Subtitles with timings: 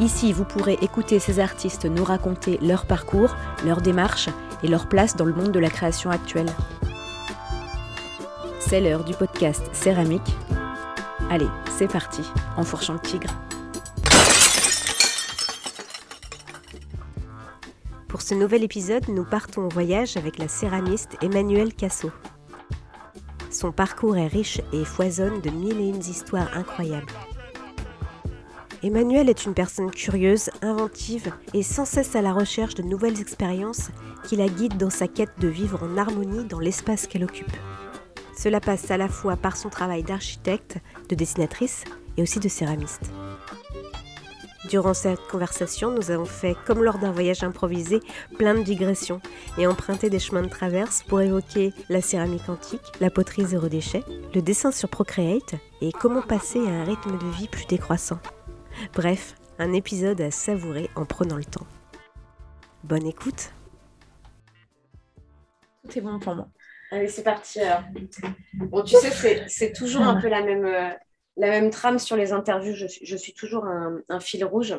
[0.00, 3.36] Ici, vous pourrez écouter ces artistes nous raconter leur parcours,
[3.66, 4.30] leur démarche
[4.62, 6.48] et leur place dans le monde de la création actuelle.
[8.60, 10.34] C'est l'heure du podcast Céramique.
[11.28, 12.22] Allez, c'est parti,
[12.56, 13.30] en fourchant le tigre.
[18.08, 22.10] Pour ce nouvel épisode, nous partons au voyage avec la céramiste Emmanuelle Casso.
[23.50, 27.12] Son parcours est riche et foisonne de mille et une histoires incroyables.
[28.82, 33.90] Emmanuel est une personne curieuse, inventive et sans cesse à la recherche de nouvelles expériences
[34.24, 37.52] qui la guident dans sa quête de vivre en harmonie dans l'espace qu'elle occupe.
[38.34, 40.78] Cela passe à la fois par son travail d'architecte,
[41.10, 41.84] de dessinatrice
[42.16, 43.10] et aussi de céramiste.
[44.70, 48.00] Durant cette conversation, nous avons fait, comme lors d'un voyage improvisé,
[48.38, 49.20] plein de digressions
[49.58, 54.04] et emprunté des chemins de traverse pour évoquer la céramique antique, la poterie zéro déchet,
[54.34, 58.20] le dessin sur Procreate et comment passer à un rythme de vie plus décroissant.
[58.94, 61.66] Bref, un épisode à savourer en prenant le temps.
[62.84, 63.52] Bonne écoute.
[65.84, 66.48] Tout est bon pour moi.
[66.90, 67.82] Allez, c'est parti alors.
[68.54, 70.90] Bon, tu sais, c'est toujours un peu la même, euh,
[71.36, 72.74] la même trame sur les interviews.
[72.74, 74.74] Je, je suis toujours un, un, fil rouge.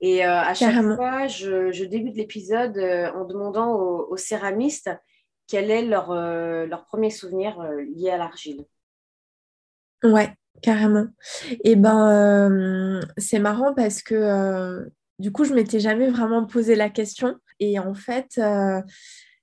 [0.00, 4.90] Et euh, à chaque fois, je, je débute l'épisode euh, en demandant aux, aux, céramistes
[5.46, 8.64] quel est leur, euh, leur premier souvenir euh, lié à l'argile.
[10.02, 11.06] Ouais, carrément.
[11.64, 14.84] Et ben, euh, c'est marrant parce que euh,
[15.18, 17.36] du coup, je m'étais jamais vraiment posé la question.
[17.60, 18.80] Et en fait, euh,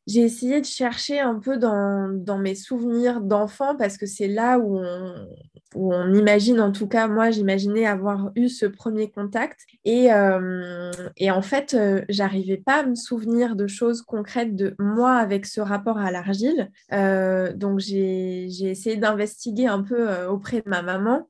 [0.08, 4.60] j'ai essayé de chercher un peu dans, dans mes souvenirs d'enfant parce que c'est là
[4.60, 5.28] où on,
[5.76, 9.62] où on, imagine, en tout cas, moi, j'imaginais avoir eu ce premier contact.
[9.86, 14.76] Et, euh, et en fait, euh, j'arrivais pas à me souvenir de choses concrètes de
[14.80, 16.70] moi avec ce rapport à l'argile.
[16.92, 21.28] Euh, donc, j'ai essayé d'investiguer un peu auprès de ma maman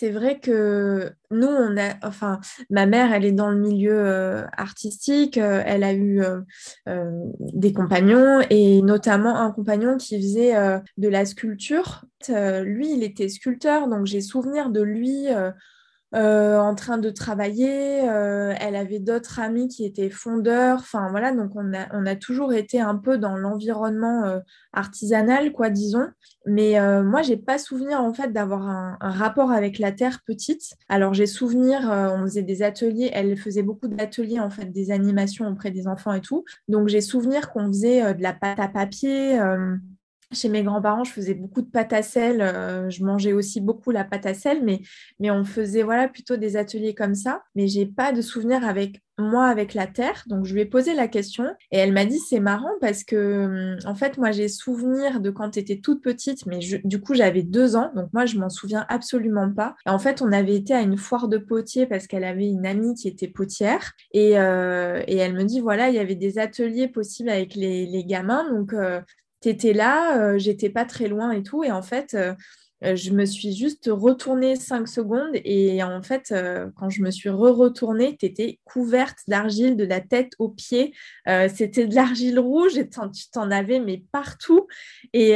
[0.00, 2.40] c'est vrai que nous, on a, enfin,
[2.70, 6.22] ma mère, elle est dans le milieu euh, artistique, euh, elle a eu
[6.88, 10.54] euh, des compagnons et notamment un compagnon qui faisait
[10.96, 12.06] de la sculpture.
[12.28, 15.26] lui, il était sculpteur, donc j'ai souvenir de lui.
[16.12, 18.08] Euh, en train de travailler.
[18.08, 20.78] Euh, elle avait d'autres amis qui étaient fondeurs.
[20.80, 24.40] Enfin voilà, donc on a, on a toujours été un peu dans l'environnement euh,
[24.72, 26.08] artisanal, quoi, disons.
[26.46, 30.74] Mais moi, j'ai pas souvenir en fait d'avoir un, un, rapport avec la terre petite.
[30.88, 33.10] Alors j'ai souvenir, on faisait des ateliers.
[33.12, 36.44] Elle faisait beaucoup d'ateliers en fait, des animations auprès des enfants et tout.
[36.66, 39.38] Donc j'ai souvenir qu'on faisait de la pâte à papier.
[40.32, 42.40] Chez mes grands-parents, je faisais beaucoup de pâte à sel.
[42.40, 44.80] Euh, je mangeais aussi beaucoup la pâte à sel, mais,
[45.18, 47.42] mais on faisait voilà plutôt des ateliers comme ça.
[47.56, 50.24] Mais j'ai pas de souvenir avec moi avec la terre.
[50.26, 53.74] Donc je lui ai posé la question et elle m'a dit c'est marrant parce que
[53.74, 57.42] hum, en fait moi j'ai souvenir de quand tu toute petite, mais du coup j'avais
[57.42, 59.76] deux ans, donc moi je m'en souviens absolument pas.
[59.86, 62.66] Et en fait on avait été à une foire de potier parce qu'elle avait une
[62.66, 66.38] amie qui était potière et, euh, et elle me dit voilà il y avait des
[66.38, 69.00] ateliers possibles avec les, les gamins donc euh,
[69.40, 71.64] t'étais là, euh, j'étais pas très loin et tout.
[71.64, 72.34] Et en fait, euh,
[72.82, 75.32] euh, je me suis juste retournée cinq secondes.
[75.34, 76.34] Et en fait,
[76.76, 80.94] quand je me suis re-retournée, tu étais couverte d'argile de la tête aux pieds.
[81.26, 84.66] C'était de l'argile rouge et tu t'en avais, mais partout.
[85.12, 85.32] Et,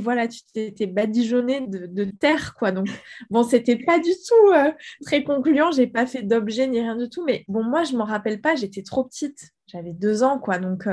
[0.00, 2.72] voilà, tu t'étais badigeonnée de, de, terre, quoi.
[2.72, 2.88] Donc,
[3.30, 4.74] bon, c'était pas du tout
[5.06, 5.72] très concluant.
[5.72, 7.24] J'ai pas fait d'objet ni rien du tout.
[7.24, 8.54] Mais bon, moi, je m'en rappelle pas.
[8.54, 9.48] J'étais trop petite.
[9.66, 10.58] J'avais deux ans, quoi.
[10.58, 10.86] Donc,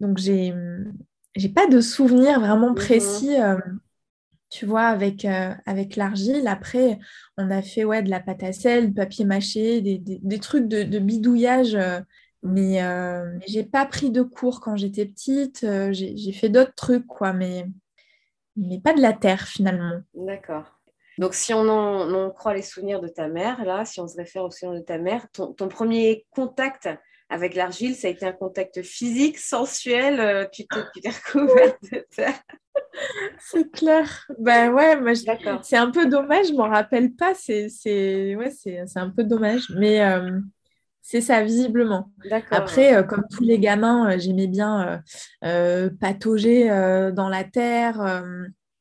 [0.00, 0.52] donc j'ai
[1.34, 2.76] j'ai pas de souvenir vraiment mhm.
[2.76, 3.56] précis, euh,
[4.50, 6.46] tu vois, avec, euh, avec l'argile.
[6.46, 6.98] Après,
[7.38, 10.68] on a fait ouais, de la pâte à sel, papier mâché, des, des, des trucs
[10.68, 11.74] de, de bidouillage.
[11.74, 12.00] Euh,
[12.42, 15.64] mais, euh, mais j'ai pas pris de cours quand j'étais petite.
[15.92, 17.66] J'ai fait d'autres trucs, quoi, mais,
[18.56, 20.00] mais pas de la terre finalement.
[20.12, 20.64] D'accord.
[21.18, 24.16] Donc, si on en, on croit les souvenirs de ta mère, là, si on se
[24.16, 26.88] réfère aux souvenirs de ta mère, ton, ton premier contact
[27.32, 30.20] avec l'argile, ça a été un contact physique, sensuel.
[30.20, 32.34] Euh, tu t'es recouverte de terre.
[33.38, 34.26] C'est clair.
[34.38, 35.14] Ben ouais,
[35.62, 37.34] c'est un peu dommage, je m'en rappelle pas.
[37.34, 37.68] C'est
[38.36, 38.52] ouais,
[38.96, 40.40] un peu dommage, mais euh,
[41.02, 42.10] c'est ça visiblement.
[42.50, 45.02] Après, euh, comme tous les gamins, euh, j'aimais bien
[46.00, 46.68] patauger
[47.14, 48.24] dans la terre,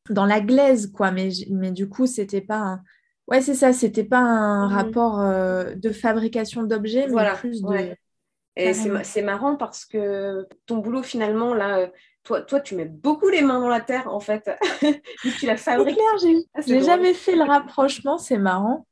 [0.10, 1.12] dans la glaise, quoi.
[1.12, 2.82] Mais, mais du coup, c'était pas un
[3.28, 3.72] Ouais, c'est ça.
[3.72, 4.74] C'était pas un mmh.
[4.74, 5.20] rapport
[5.76, 7.96] de fabrication d'objets, mais plus de.
[8.56, 11.90] Et c'est marrant parce que ton boulot, finalement, là,
[12.24, 14.50] toi, toi, tu mets beaucoup les mains dans la terre, en fait.
[15.40, 15.98] tu la fabriques.
[16.54, 18.86] Ah, j'ai jamais fait le rapprochement, c'est marrant.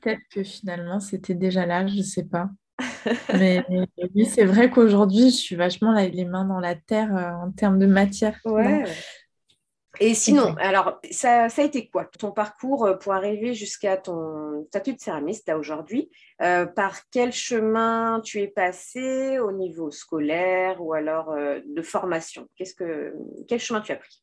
[0.00, 2.48] Peut-être que finalement, c'était déjà là, je ne sais pas.
[3.34, 3.64] Mais
[4.14, 7.78] oui, c'est vrai qu'aujourd'hui, je suis vachement les mains dans la terre euh, en termes
[7.78, 8.38] de matière.
[8.44, 8.84] Ouais.
[10.00, 14.64] Et sinon, alors, ça, ça, a été quoi ton parcours euh, pour arriver jusqu'à ton
[14.68, 16.10] statut de céramiste là aujourd'hui
[16.42, 22.48] euh, Par quel chemin tu es passé au niveau scolaire ou alors euh, de formation?
[22.56, 23.14] Qu'est-ce que,
[23.46, 24.22] Quel chemin tu as pris?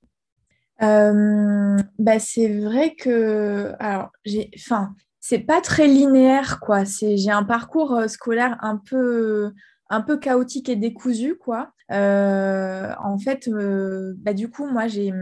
[0.80, 6.86] Bah, C'est vrai que, alors, j'ai, enfin, c'est pas très linéaire, quoi.
[6.86, 9.52] C'est, j'ai un parcours scolaire un peu
[9.92, 11.74] un peu chaotique et décousu, quoi.
[11.92, 15.14] Euh, en fait, euh, bah, du coup, moi, j'ai,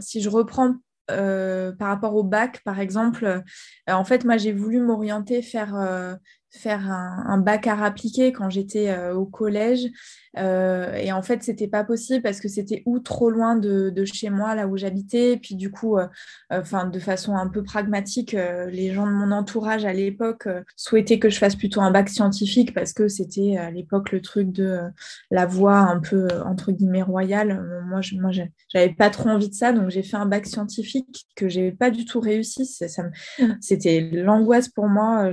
[0.00, 0.74] si je reprends
[1.10, 3.42] euh, par rapport au bac, par exemple,
[3.86, 5.76] en fait, moi, j'ai voulu m'orienter faire
[6.50, 9.86] faire un, bac à appliqué quand j'étais au collège.
[10.38, 14.30] Euh, et en fait, c'était pas possible parce que c'était ou trop loin de, chez
[14.30, 15.38] moi, là où j'habitais.
[15.40, 16.06] Puis du coup, euh,
[16.50, 18.36] enfin, de façon un peu pragmatique,
[18.68, 22.74] les gens de mon entourage à l'époque souhaitaient que je fasse plutôt un bac scientifique
[22.74, 24.80] parce que c'était à l'époque le truc de
[25.30, 27.82] la voie un peu entre guillemets royale.
[27.86, 28.30] Moi, je, moi,
[28.68, 31.90] j'avais pas trop envie de ça, donc j'ai fait un bac scientifique que j'ai pas
[31.90, 32.66] du tout réussi.
[32.66, 32.86] Ça,
[33.60, 35.30] c'était l'angoisse pour moi.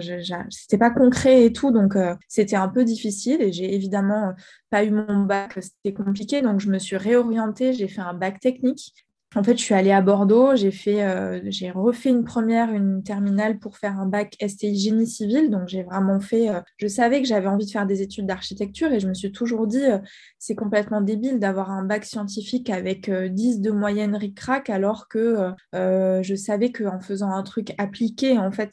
[0.50, 4.32] C'était pas concret et tout, donc euh, c'était un peu difficile et j'ai évidemment euh,
[4.74, 8.40] pas eu mon bac, c'était compliqué, donc je me suis réorientée, j'ai fait un bac
[8.40, 8.96] technique
[9.36, 13.78] en fait, je suis allée à Bordeaux, euh, j'ai refait une première, une terminale pour
[13.78, 15.50] faire un bac STI génie civil.
[15.50, 16.50] Donc, j'ai vraiment fait.
[16.50, 19.32] Euh, je savais que j'avais envie de faire des études d'architecture et je me suis
[19.32, 19.98] toujours dit, euh,
[20.38, 26.36] c'est complètement débile d'avoir un bac scientifique avec 10 de moyenne ric-rac, alors que je
[26.36, 28.72] savais qu'en faisant un truc appliqué, en fait,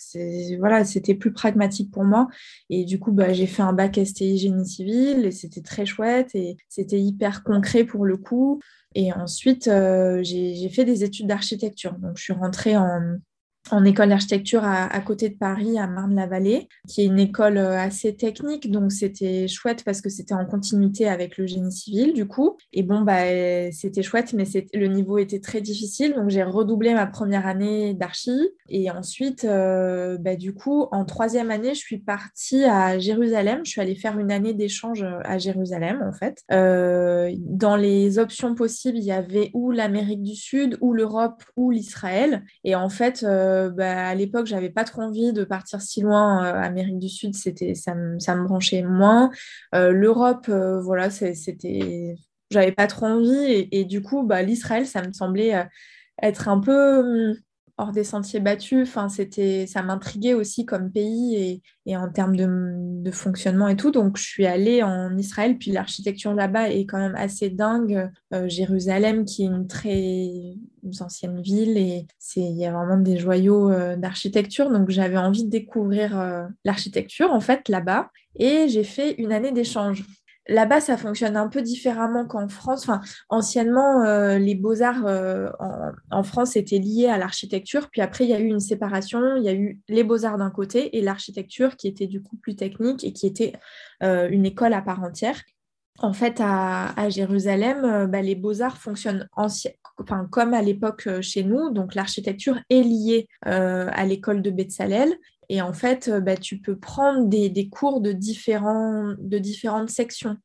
[0.59, 2.29] voilà, c'était plus pragmatique pour moi.
[2.69, 6.35] Et du coup, bah, j'ai fait un bac STI génie civil et c'était très chouette
[6.35, 8.61] et c'était hyper concret pour le coup.
[8.95, 11.93] Et ensuite, euh, j'ai fait des études d'architecture.
[11.95, 13.19] Donc, je suis rentrée en,
[13.71, 18.15] en école d'architecture à, côté de Paris, à Marne-la-Vallée, qui est une école euh, assez
[18.15, 18.71] technique.
[18.71, 22.57] Donc, c'était chouette parce que c'était en continuité avec le génie civil, du coup.
[22.73, 23.23] Et bon, bah,
[23.73, 24.45] c'était chouette, mais
[24.75, 26.15] le niveau était très difficile.
[26.15, 28.51] Donc, j'ai redoublé ma première année d'archi.
[28.69, 33.61] Et ensuite, euh, bah, du coup, en troisième année, je suis partie à Jérusalem.
[33.65, 36.43] Je suis allée faire une année d'échange à Jérusalem, en fait.
[36.53, 41.71] Euh, dans les options possibles, il y avait ou l'Amérique du Sud, ou l'Europe, ou
[41.71, 42.45] l'Israël.
[42.65, 46.45] Et en fait, euh, bah, à l'époque, j'avais pas trop envie de partir si loin.
[46.45, 49.31] Euh, Amérique du Sud, c'était, ça, me, ça me branchait moins.
[49.75, 52.15] Euh, L'Europe, voilà, c'était,
[52.51, 53.45] j'avais pas trop envie.
[53.53, 55.67] Et, et du coup, bah, l'Israël, ça me semblait
[56.23, 57.37] être un peu hum,
[57.81, 58.89] hors des sentiers battus.
[58.89, 63.91] Enfin, c'était, ça m'intriguait aussi comme pays et, et en termes de, fonctionnement et tout.
[63.91, 68.09] Donc, je suis allée en Israël, puis l'architecture là-bas est quand même assez dingue.
[68.33, 70.31] Euh, Jérusalem, qui est une très
[71.01, 72.07] ancienne ville, et
[72.37, 74.71] il y a vraiment des joyaux euh, d'architecture.
[74.71, 78.11] Donc, j'avais envie de découvrir euh, l'architecture, en fait, là-bas.
[78.39, 80.05] Et j'ai fait une année d'échange.
[80.51, 82.91] Là-bas, ça fonctionne un peu différemment qu'en France.
[83.29, 85.49] Anciennement, euh, les beaux-arts euh,
[86.11, 87.89] en, France étaient liés à l'architecture.
[87.89, 89.37] Puis après, il y a eu une séparation.
[89.37, 92.57] Il y a eu les beaux-arts d'un côté et l'architecture qui était du coup plus
[92.57, 93.53] technique et qui était
[94.03, 95.41] euh, une école à part entière.
[96.01, 99.29] En fait, à, Jérusalem, bah, les beaux-arts fonctionnent
[100.31, 101.71] comme à l'époque chez nous.
[101.71, 105.15] Donc, l'architecture est liée à l'école de Betzalel
[105.51, 110.37] et en fait, euh, bah, tu peux prendre des, cours de, différentes sections.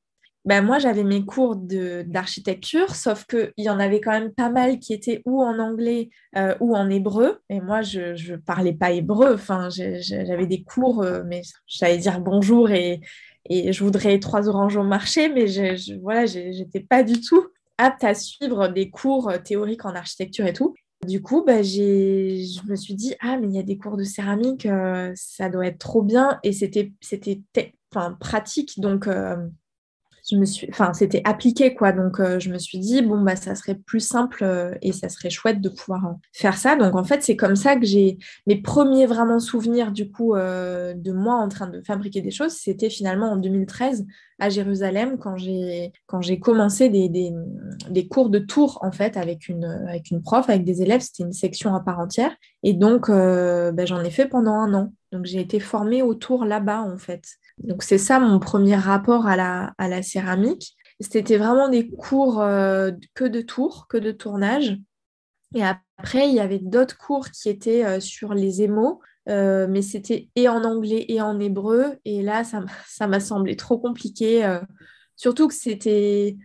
[0.45, 4.79] Ben moi, j'avais mes cours d'architecture, sauf qu'il y en avait quand même pas mal
[4.79, 7.39] qui étaient ou en anglais euh, ou en hébreu.
[7.49, 9.35] Et moi, je ne parlais pas hébreu.
[9.35, 12.99] Enfin, j'avais des cours, euh, mais j'allais dire bonjour et,
[13.47, 17.45] et je voudrais trois oranges au marché, mais je, je voilà, j'étais pas du tout
[17.77, 20.73] apte à suivre des cours théoriques en architecture et tout.
[21.05, 24.03] Du coup, bah, je me suis dit, ah, mais il y a des cours de
[24.03, 26.39] céramique, euh, ça doit être trop bien.
[26.43, 26.93] Et c'était
[28.19, 29.37] pratique, donc euh,
[30.29, 31.91] je c'était appliqué, quoi.
[31.91, 35.29] Donc, euh, je me suis dit, bon, bah, ça serait plus simple et ça serait
[35.29, 36.75] chouette de pouvoir faire ça.
[36.75, 38.17] Donc, en fait, c'est comme ça que j'ai
[38.47, 42.53] mes premiers vraiment souvenirs, du coup, de moi en train de fabriquer des choses.
[42.53, 44.05] C'était finalement en 2013
[44.39, 50.63] à Jérusalem quand j'ai commencé des, cours de tour en fait avec une prof avec
[50.65, 54.27] des élèves c'était une section à part entière et donc euh, ben, j'en ai fait
[54.27, 57.23] pendant un an donc j'ai été formée au tour là-bas en fait
[57.57, 62.41] donc c'est ça mon premier rapport à la à la céramique c'était vraiment des cours
[62.41, 64.77] euh, que de tour que de tournage
[65.53, 70.29] et après il y avait d'autres cours qui étaient euh, sur les émaux mais c'était
[70.35, 71.95] et en anglais et en hébreu.
[72.05, 74.47] Et là, ça m'a semblé trop compliqué.
[75.15, 76.37] surtout que c'était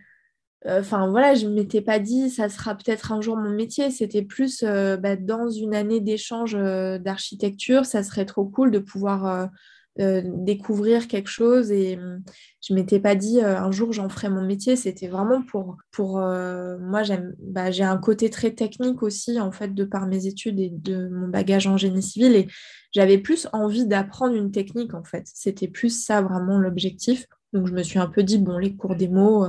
[0.65, 3.91] Enfin voilà, je ne m'étais pas dit ça sera peut-être un jour mon métier.
[3.91, 9.51] C'était plus bah, dans une année d'échange d'architecture, ça serait trop cool de pouvoir
[9.97, 11.71] découvrir quelque chose.
[11.71, 12.23] Et mmh,
[12.61, 14.75] je m'étais pas dit un jour j'en ferai mon métier.
[14.75, 17.01] C'était vraiment pour, pour moi,
[17.39, 21.09] bah, j'ai un côté très technique aussi, en fait, de par mes études et de
[21.09, 22.35] mon bagage en génie civil.
[22.35, 22.47] Et
[22.91, 25.23] j'avais plus envie d'apprendre une technique, en fait.
[25.25, 27.25] C'était plus ça vraiment l'objectif.
[27.53, 29.45] Donc je me suis un peu dit, bon, les cours démo,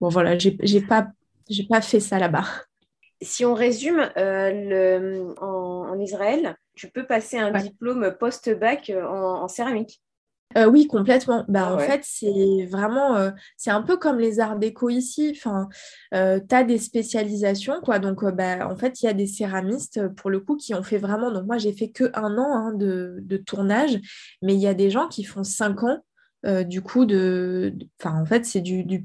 [0.00, 1.08] bon voilà, j'ai pas,
[1.68, 2.46] pas fait ça là-bas.
[3.22, 10.00] Si on résume, euh, en, Israël, tu peux passer un diplôme post-bac euh, en, céramique.
[10.56, 11.44] Euh, oui, complètement.
[11.48, 15.32] Bah, ah en fait, c'est vraiment, c'est un peu comme les arts déco ici.
[15.34, 15.68] Enfin,
[16.12, 17.98] tu as des spécialisations, quoi.
[17.98, 20.98] Donc, bah, en fait, il y a des céramistes, pour le coup, qui ont fait
[20.98, 21.32] vraiment.
[21.32, 23.98] Donc, moi, j'ai fait que un an hein, de, de, tournage,
[24.42, 26.04] mais il y a des gens qui font cinq ans
[26.44, 29.04] euh, du coup, de, enfin, en fait, c'est du,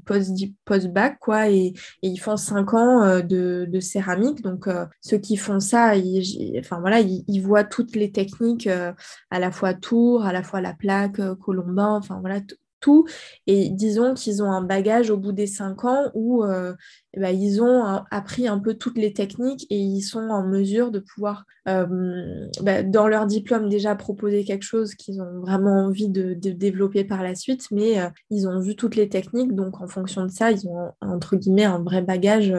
[0.64, 4.42] post-bac, quoi, et, ils font cinq ans euh, de, céramique.
[4.42, 9.38] Donc, euh, ceux qui font ça, ils, enfin, voilà, ils, voient toutes les techniques, à
[9.38, 12.40] la fois tour, à la fois la plaque, colombin, enfin, voilà,
[12.80, 13.06] tout.
[13.46, 16.74] Et disons qu'ils ont un bagage au bout des cinq ans où euh,
[17.14, 20.90] eh ben, ils ont appris un peu toutes les techniques et ils sont en mesure
[20.90, 26.08] de pouvoir, euh, bah, dans leur diplôme, déjà proposer quelque chose qu'ils ont vraiment envie
[26.08, 29.54] de, développer par la suite, mais euh, ils ont vu toutes les techniques.
[29.54, 32.52] Donc, en fonction de ça, ils ont, entre guillemets, un vrai bagage.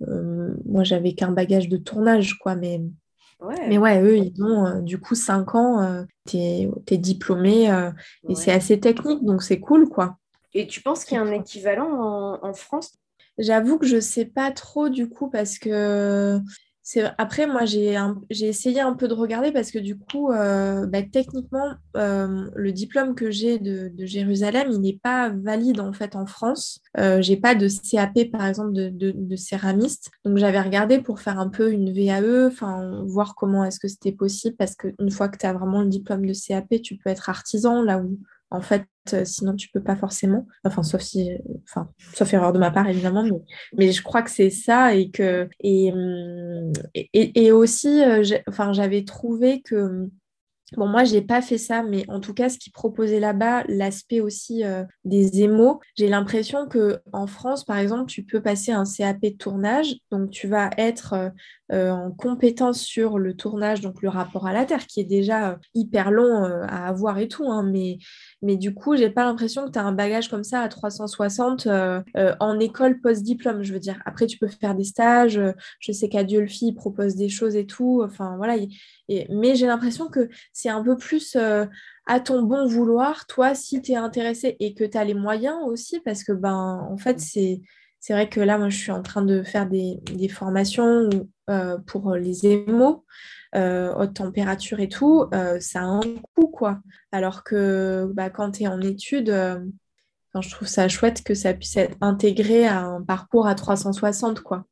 [0.00, 2.82] moi, j'avais qu'un bagage de tournage, quoi, mais
[3.40, 7.90] mais ouais, eux, ils ont euh, du coup 5 ans, euh, tu es, diplômé euh,
[8.28, 10.16] et c'est assez technique, donc c'est cool, quoi.
[10.54, 12.94] Et tu penses qu'il y a un équivalent en, France?
[13.38, 16.40] J'avoue que je sais pas trop du coup parce que
[17.18, 17.96] après, moi, j'ai
[18.30, 23.14] essayé un peu de regarder parce que du coup, euh, bah, techniquement, euh, le diplôme
[23.14, 26.80] que j'ai de, Jérusalem, il n'est pas valide en fait en France.
[26.98, 30.10] Euh, j'ai pas de CAP, par exemple, de, céramiste.
[30.24, 34.12] Donc, j'avais regardé pour faire un peu une VAE, enfin, voir comment est-ce que c'était
[34.12, 37.28] possible parce qu'une fois que tu as vraiment le diplôme de CAP, tu peux être
[37.28, 38.18] artisan là où
[38.50, 38.84] en fait,
[39.24, 40.46] sinon tu peux pas forcément.
[40.64, 41.30] Enfin, sauf si,
[41.64, 43.24] enfin, sauf erreur de ma part évidemment,
[43.76, 49.04] mais, je crois que c'est ça et que et, hum, et, aussi, euh, enfin, j'avais
[49.04, 50.08] trouvé que
[50.76, 54.20] Bon, moi, j'ai pas fait ça, mais en tout cas, ce qu'ils proposaient là-bas, l'aspect
[54.20, 58.82] aussi euh, des émaux, j'ai l'impression que en France, par exemple, tu peux passer un
[58.84, 61.30] CAP de tournage, donc tu vas être euh,
[61.72, 65.56] en compétence sur le tournage, donc le rapport à la Terre, qui est déjà euh,
[65.74, 67.50] hyper long euh, à avoir et tout.
[67.50, 67.98] Hein, mais,
[68.42, 71.68] mais du coup, j'ai pas l'impression que tu as un bagage comme ça à 360
[72.40, 74.00] en école post-diplôme, je veux dire.
[74.04, 75.40] Après, tu peux faire des stages.
[75.80, 78.02] je sais qu'à Dieu-le-Fille propose des choses et tout.
[78.04, 78.56] Enfin, voilà.
[79.08, 81.36] Et, mais j'ai l'impression que c'est un peu plus
[82.06, 85.58] à ton bon vouloir, toi, si tu es intéressé et que tu as les moyens
[85.66, 87.60] aussi, parce que, ben, en fait, c'est
[88.06, 91.08] c'est vrai que là, moi, je suis en train de faire des, formations
[91.48, 93.04] euh, pour les émaux,
[93.54, 95.26] euh, haute température et tout.
[95.32, 96.00] Euh, ça a un
[96.34, 96.80] coût, quoi.
[97.12, 99.30] Alors que bah, quand tu es en études,
[100.40, 104.66] je trouve ça chouette que ça puisse être intégré à un parcours à 360, quoi.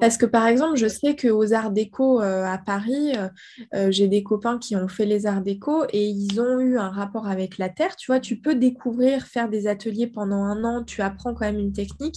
[0.00, 3.28] Parce que par exemple, je sais qu'aux arts déco euh, à Paris, euh,
[3.74, 6.88] euh, j'ai des copains qui ont fait les arts déco et ils ont eu un
[6.88, 7.96] rapport avec la terre.
[7.96, 11.58] Tu vois, tu peux découvrir, faire des ateliers pendant un an, tu apprends quand même
[11.58, 12.16] une technique,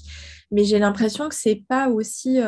[0.51, 2.39] mais j'ai l'impression que c'est pas aussi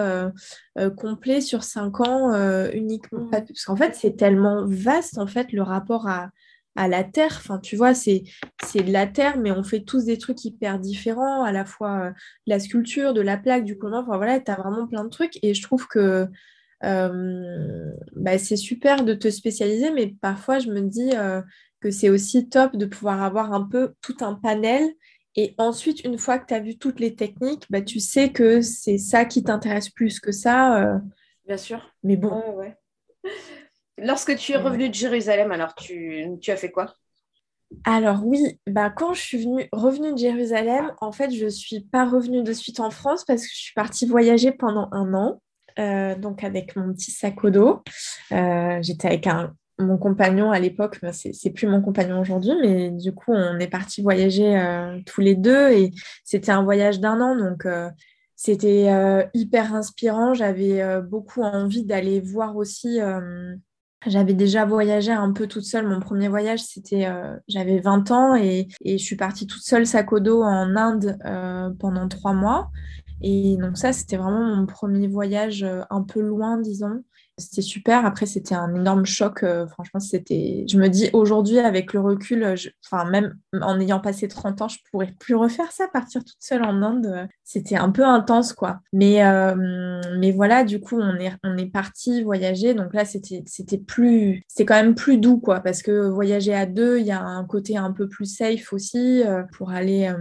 [0.98, 2.33] complet sur cinq ans
[2.72, 3.27] uniquement.
[3.29, 6.29] Parce qu'en fait, c'est tellement vaste en fait le rapport à,
[6.75, 7.36] à la terre.
[7.38, 8.24] Enfin, tu vois, c'est
[8.75, 12.12] de la terre, mais on fait tous des trucs hyper différents, à la fois euh,
[12.48, 14.01] la sculpture, de la plaque, du commun.
[14.01, 15.38] Enfin, voilà, tu as vraiment plein de trucs.
[15.44, 16.27] Et je trouve que
[16.84, 21.42] euh, bah, c'est super de te spécialiser, mais parfois, je me dis euh,
[21.80, 24.84] que c'est aussi top de pouvoir avoir un peu tout un panel.
[25.36, 28.62] Et ensuite, une fois que tu as vu toutes les techniques, bah, tu sais que
[28.62, 31.00] c'est ça qui t'intéresse plus que ça.
[31.48, 31.92] Bien sûr.
[32.03, 32.42] Mais bon.
[32.56, 32.77] ouais.
[33.98, 36.94] Lorsque tu es revenu de Jérusalem, alors tu, as fait quoi?
[37.86, 41.82] Alors oui, bah quand je suis venue, revenue de Jérusalem, en fait, je ne suis
[41.82, 45.42] pas revenue de suite en France parce que je suis partie voyager pendant un an,
[45.80, 47.82] euh, donc avec mon petit sac au dos.
[48.32, 49.28] Euh, j'étais avec
[49.80, 53.68] mon compagnon à l'époque, bah, c'est plus mon compagnon aujourd'hui, mais du coup, on est
[53.68, 55.92] parti voyager euh, tous les deux et
[56.24, 57.68] c'était un voyage d'un an, donc
[58.36, 60.34] c'était hyper inspirant.
[60.34, 63.00] J'avais beaucoup envie d'aller voir aussi
[64.07, 65.88] j'avais déjà voyagé un peu toute seule.
[65.88, 70.12] Mon premier voyage, c'était, euh, j'avais 20 ans et, je suis partie toute seule sac
[70.13, 72.69] au dos en Inde euh, pendant trois mois.
[73.22, 77.03] Et donc ça, c'était vraiment mon premier voyage euh, un peu loin, disons.
[77.38, 78.06] C'était super.
[78.06, 79.44] Après, c'était un énorme choc.
[79.44, 80.66] Euh, franchement, c'était.
[80.70, 84.78] Je me dis aujourd'hui, avec le recul, enfin, même en ayant passé 30 ans, je
[84.92, 87.28] pourrais plus refaire ça, partir toute seule en Inde.
[87.44, 88.82] C'était un peu intense, quoi.
[88.94, 92.74] Mais, euh, mais voilà, du coup, on est, on est parti voyager.
[92.75, 93.44] Donc là, c'était,
[93.78, 94.44] plus.
[94.48, 95.60] C'était quand même plus doux, quoi.
[95.60, 99.24] Parce que voyager à deux, il y a un côté un peu plus safe aussi
[99.24, 100.13] euh, pour aller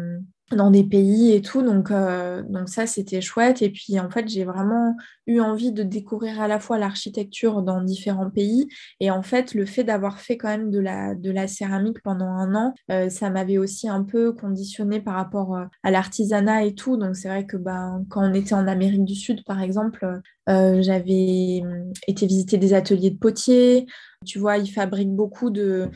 [0.54, 1.62] dans des pays et tout.
[1.62, 3.62] Donc, euh, donc ça, c'était chouette.
[3.62, 7.82] Et puis, en fait, j'ai vraiment eu envie de découvrir à la fois l'architecture dans
[7.82, 8.68] différents pays.
[9.00, 12.26] Et en fait, le fait d'avoir fait quand même de la, de la céramique pendant
[12.26, 16.74] un an, euh, ça m'avait aussi un peu conditionné par rapport euh, à l'artisanat et
[16.74, 16.96] tout.
[16.96, 21.60] Donc, c'est vrai que ben, quand on était en Amérique du Sud, par exemple, j'avais
[21.62, 23.86] hum, été visiter des ateliers de potiers.
[24.24, 25.90] Tu vois, ils fabriquent beaucoup de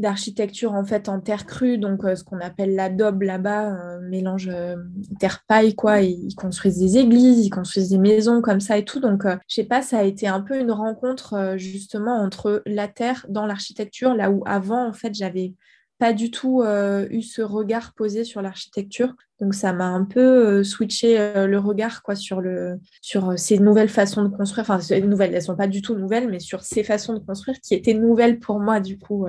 [0.00, 4.48] d'architecture en fait en terre crue, donc euh, ce qu'on appelle l'adobe là-bas, euh, mélange
[4.52, 4.76] euh,
[5.18, 6.00] terre-paille quoi.
[6.00, 9.00] ils construisent des églises, ils construisent des maisons comme ça et tout.
[9.00, 13.26] Donc je sais pas, ça a été un peu une rencontre justement entre la terre
[13.28, 15.54] dans l'architecture, là où avant en fait j'avais
[16.00, 19.14] pas du tout euh, eu ce regard posé sur l'architecture.
[19.38, 23.58] Donc ça m'a un peu euh, switché euh, le regard quoi, sur, le, sur ces
[23.58, 24.62] nouvelles façons de construire.
[24.62, 27.60] Enfin, ces nouvelles, elles sont pas du tout nouvelles, mais sur ces façons de construire
[27.60, 29.26] qui étaient nouvelles pour moi du coup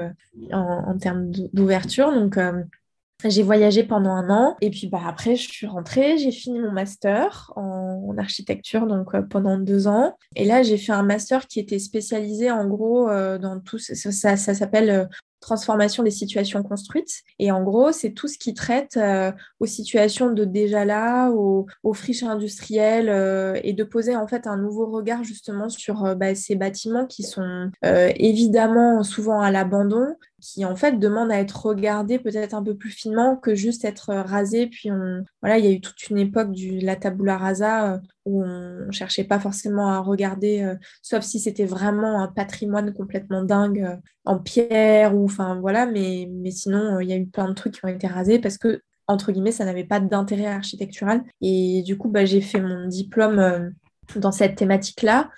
[0.53, 2.13] en, termes d'ouverture.
[2.13, 2.39] Donc
[3.25, 6.71] j'ai voyagé pendant un an et puis bah, après je suis rentrée, j'ai fini mon
[6.71, 11.79] master en, architecture donc pendant deux ans et là j'ai fait un master qui était
[11.79, 15.07] spécialisé en gros dans tout ça, ça s'appelle
[15.41, 17.23] transformation des situations construites.
[17.39, 21.65] Et en gros, c'est tout ce qui traite euh, aux situations de déjà là, aux,
[21.93, 26.35] friches industrielles, euh, et de poser en fait un nouveau regard justement sur euh, bah,
[26.35, 32.19] ces bâtiments qui sont évidemment souvent à l'abandon, qui en fait demandent à être regardés
[32.19, 34.67] peut-être un peu plus finement que juste être rasés.
[34.67, 38.43] Puis on, voilà, il y a eu toute une époque de la tabula rasa où
[38.43, 43.43] on ne cherchait pas forcément à regarder, euh, sauf si c'était vraiment un patrimoine complètement
[43.43, 47.49] dingue euh, en pierre ou enfin voilà, mais, sinon euh, il y a eu plein
[47.49, 51.23] de trucs qui ont été rasés parce que entre guillemets ça n'avait pas d'intérêt architectural
[51.41, 53.73] et du coup bah, j'ai fait mon diplôme
[54.15, 55.29] dans cette thématique-là.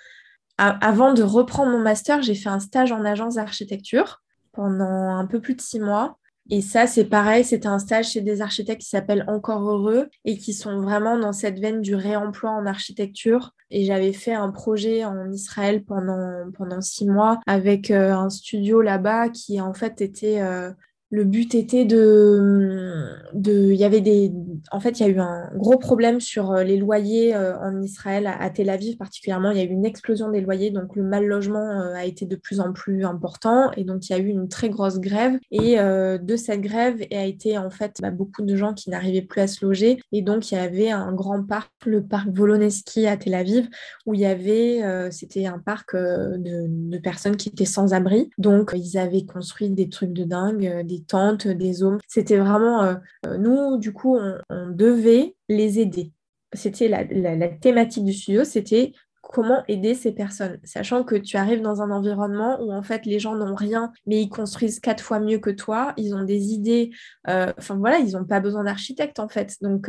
[0.58, 5.40] avant de reprendre mon master, j'ai fait un stage en agence d'architecture pendant un peu
[5.40, 6.18] plus de six mois
[6.50, 10.36] et ça, c'est pareil, c'était un stage chez des architectes qui s'appellent Encore Heureux et
[10.36, 13.54] qui sont vraiment dans cette veine du réemploi en architecture.
[13.70, 18.82] Et j'avais fait un projet en Israël pendant, pendant six mois avec euh, un studio
[18.82, 20.70] là-bas qui en fait était euh,
[21.14, 24.32] le but était de, il y avait des,
[24.72, 27.80] en fait, il y a eu un gros problème sur euh, les loyers euh, en
[27.82, 29.52] Israël, à Tel Aviv particulièrement.
[29.52, 32.26] Il y a eu une explosion des loyers, donc le mal logement euh, a été
[32.26, 35.38] de plus en plus important, et donc il y a eu une très grosse grève.
[35.52, 39.40] Et de cette grève a été en fait bah, beaucoup de gens qui n'arrivaient plus
[39.40, 43.16] à se loger, et donc il y avait un grand parc, le parc Voloneski à
[43.16, 43.68] Tel Aviv,
[44.06, 48.30] où il y avait, c'était un parc de, de, personnes qui étaient sans abri.
[48.38, 51.98] Donc ils avaient construit des trucs de dingue, des tentes, des hommes.
[52.08, 52.94] C'était vraiment, euh,
[53.26, 56.12] euh, nous, du coup, on, devait les aider.
[56.52, 61.80] C'était la, thématique du studio, c'était comment aider ces personnes, sachant que tu arrives dans
[61.82, 65.38] un environnement où en fait les gens n'ont rien, mais ils construisent quatre fois mieux
[65.38, 66.90] que toi, ils ont des idées,
[67.28, 69.56] euh, enfin voilà, ils n'ont pas besoin d'architecte en fait.
[69.62, 69.88] Donc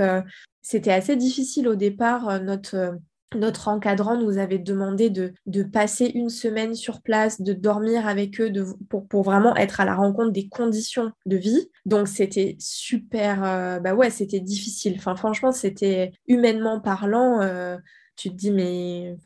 [0.62, 2.98] c'était assez difficile au départ, notre
[3.36, 8.52] notre encadrant nous avait demandé de, passer une semaine sur place, de dormir avec eux,
[8.90, 11.70] pour, vraiment être à la rencontre des conditions de vie.
[11.86, 14.96] Donc c'était super, euh, bah ouais, c'était difficile.
[14.98, 17.42] Enfin franchement, c'était humainement parlant.
[17.42, 17.78] Euh,
[18.16, 19.18] tu te dis mais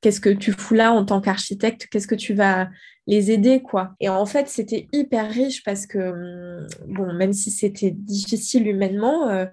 [0.00, 1.86] qu'est-ce que tu fous là en tant qu'architecte?
[1.90, 2.68] Qu'est-ce que tu vas
[3.06, 3.94] les aider quoi?
[4.00, 9.28] Et en fait, c'était hyper riche parce que hum, bon, même si c'était difficile humainement.
[9.28, 9.46] Euh,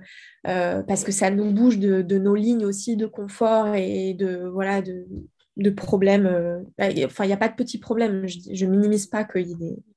[0.48, 4.82] euh, parce que ça nous bouge de, nos lignes aussi de confort et de, voilà,
[4.82, 6.26] de, problèmes.
[6.28, 6.60] Euh,
[7.06, 8.26] enfin, il n'y a pas de petits problèmes.
[8.28, 9.40] Je ne minimise pas que,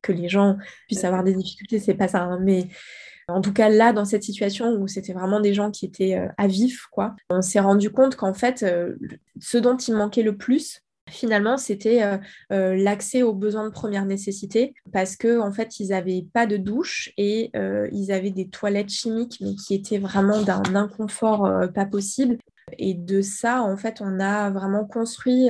[0.03, 0.57] que les gens
[0.87, 2.23] puissent avoir des difficultés, c'est pas ça.
[2.23, 2.39] Hein.
[2.43, 2.69] mais
[3.31, 6.29] en tout cas, là, dans cette situation où c'était vraiment des gens qui étaient euh,
[6.39, 8.65] à vif, quoi, on s'est rendu compte qu'en fait,
[9.39, 12.19] ce dont il manquait le plus, finalement, c'était euh,
[12.53, 16.57] euh, l'accès aux besoins de première nécessité parce que en fait, ils n'avaient pas de
[16.57, 21.87] douche et euh, ils avaient des toilettes chimiques, mais qui étaient vraiment d'un inconfort pas
[21.87, 22.39] possible.
[22.79, 25.49] Et de ça, en fait, on a vraiment construit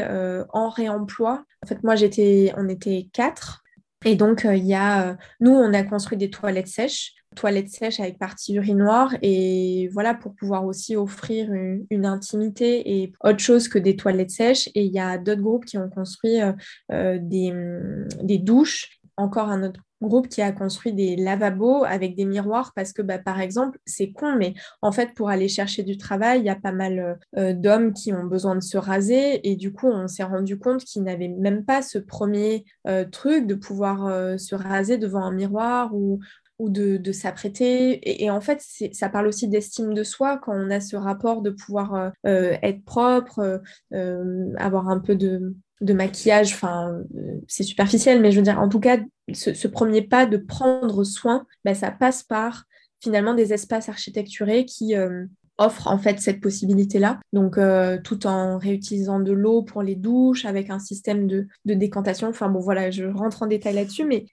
[0.53, 1.45] en réemploi.
[1.65, 3.65] En fait, moi, j'étais, on était quatre.
[4.05, 8.19] Et donc, il y a, nous, on a construit des toilettes sèches toilettes sèches avec
[8.19, 13.95] partie urinoir et voilà pour pouvoir aussi offrir une, intimité et autre chose que des
[13.95, 14.69] toilettes sèches.
[14.75, 16.53] Et il y a d'autres groupes qui ont construit euh,
[16.93, 18.91] euh, des, douches.
[19.17, 23.19] Encore un autre groupe qui a construit des lavabos avec des miroirs parce que, bah,
[23.19, 26.55] par exemple, c'est con, mais en fait, pour aller chercher du travail, il y a
[26.55, 29.49] pas mal euh, d'hommes qui ont besoin de se raser.
[29.49, 32.65] Et du coup, on s'est rendu compte qu'ils n'avaient même pas ce premier
[33.11, 36.21] truc de pouvoir se raser devant un miroir ou,
[36.59, 38.23] ou de, s'apprêter.
[38.23, 41.51] Et, en fait, ça parle aussi d'estime de soi quand on a ce rapport de
[41.51, 47.01] pouvoir être propre, avoir un peu de, de maquillage, enfin,
[47.47, 48.99] c'est superficiel, mais je veux dire, en tout cas,
[49.33, 52.65] ce, premier pas de prendre soin, bah, ça passe par
[53.01, 55.25] finalement des espaces architecturés qui euh,
[55.57, 57.21] offrent en fait cette possibilité-là.
[57.33, 62.29] Donc, euh, tout en réutilisant de l'eau pour les douches, avec un système de, décantation.
[62.29, 64.27] Enfin, bon, voilà, je rentre en détail là-dessus, mais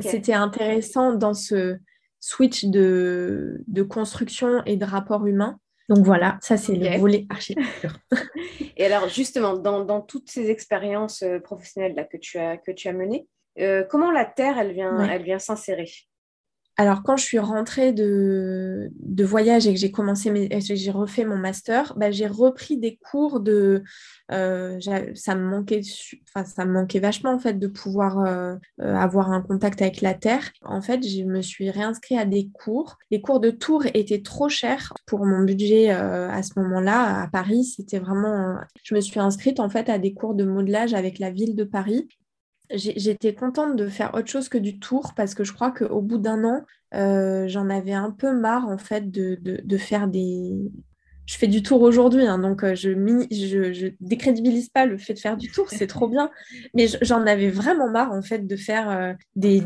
[0.00, 1.78] c'était intéressant dans ce
[2.20, 5.58] switch de, de construction et de rapport humain.
[5.88, 7.98] Donc voilà, ça c'est le volet architecture.
[8.76, 12.88] Et alors justement, dans, toutes ces expériences euh, professionnelles là, que, tu as, que tu
[12.88, 13.28] as menées,
[13.60, 15.90] euh, comment la Terre, elle vient, elle vient s'insérer?
[16.76, 18.90] Alors, quand je suis rentrée de,
[19.24, 23.84] voyage et que j'ai commencé, j'ai refait mon master, bah, j'ai repris des cours de.
[24.32, 24.80] Euh,
[25.14, 30.14] ça, me manquait, vachement en fait de pouvoir euh, euh, avoir un contact avec la
[30.14, 30.50] terre.
[30.64, 32.98] En fait, je me suis réinscrite à des cours.
[33.10, 37.22] Les cours de tour étaient trop chers pour mon budget à ce moment-là.
[37.22, 38.56] À Paris, c'était vraiment.
[38.82, 41.64] Je me suis inscrite en fait à des cours de modelage avec la ville de
[41.64, 42.08] Paris
[42.70, 46.18] j'étais contente de faire autre chose que du tour parce que je crois qu'au bout
[46.18, 50.54] d'un an, euh, j'en avais un peu marre en fait de, faire des...
[51.26, 55.36] Je fais du tour aujourd'hui, hein, donc euh, je, décrédibilise pas le fait de faire
[55.36, 56.30] du tour, c'est trop bien.
[56.74, 59.60] Mais j'en avais vraiment marre en fait de faire euh, des,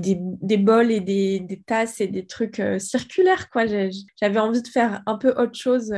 [0.56, 3.50] bols et des, tasses et des trucs circulaires.
[3.50, 3.64] quoi.
[3.66, 5.92] J'avais envie de faire un peu autre chose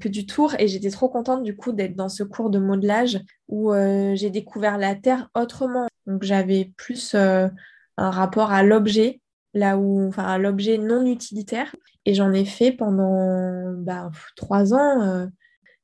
[0.00, 3.18] que du tour et j'étais trop contente du coup d'être dans ce cours de modelage
[3.48, 3.72] où
[4.14, 5.86] j'ai découvert la Terre autrement.
[6.06, 7.48] Donc j'avais plus euh,
[7.96, 9.20] un rapport à l'objet,
[9.54, 11.74] là où, enfin, à l'objet non utilitaire.
[12.06, 15.02] Et j'en ai fait pendant bah, trois ans.
[15.02, 15.26] Euh,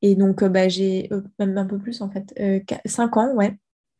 [0.00, 2.34] et donc, euh, bah, j'ai même un peu plus en fait,
[2.86, 3.58] cinq ans, ouais.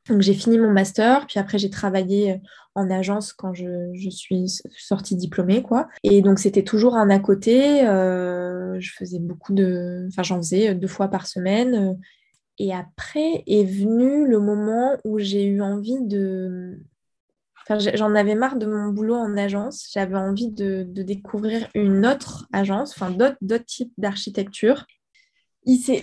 [0.09, 2.41] Donc, j'ai fini mon master, puis après, j'ai travaillé
[2.75, 5.87] en agence quand je, je, suis sortie diplômée, quoi.
[6.03, 7.83] Et donc, c'était toujours un à côté.
[7.83, 10.07] je faisais beaucoup de...
[10.09, 11.97] Enfin, j'en faisais deux fois par semaine.
[12.59, 16.79] Et après est venu le moment où j'ai eu envie de...
[17.79, 19.91] J'en avais marre de mon boulot en agence.
[19.93, 24.87] J'avais envie de, découvrir une autre agence, enfin d'autres types d'architecture.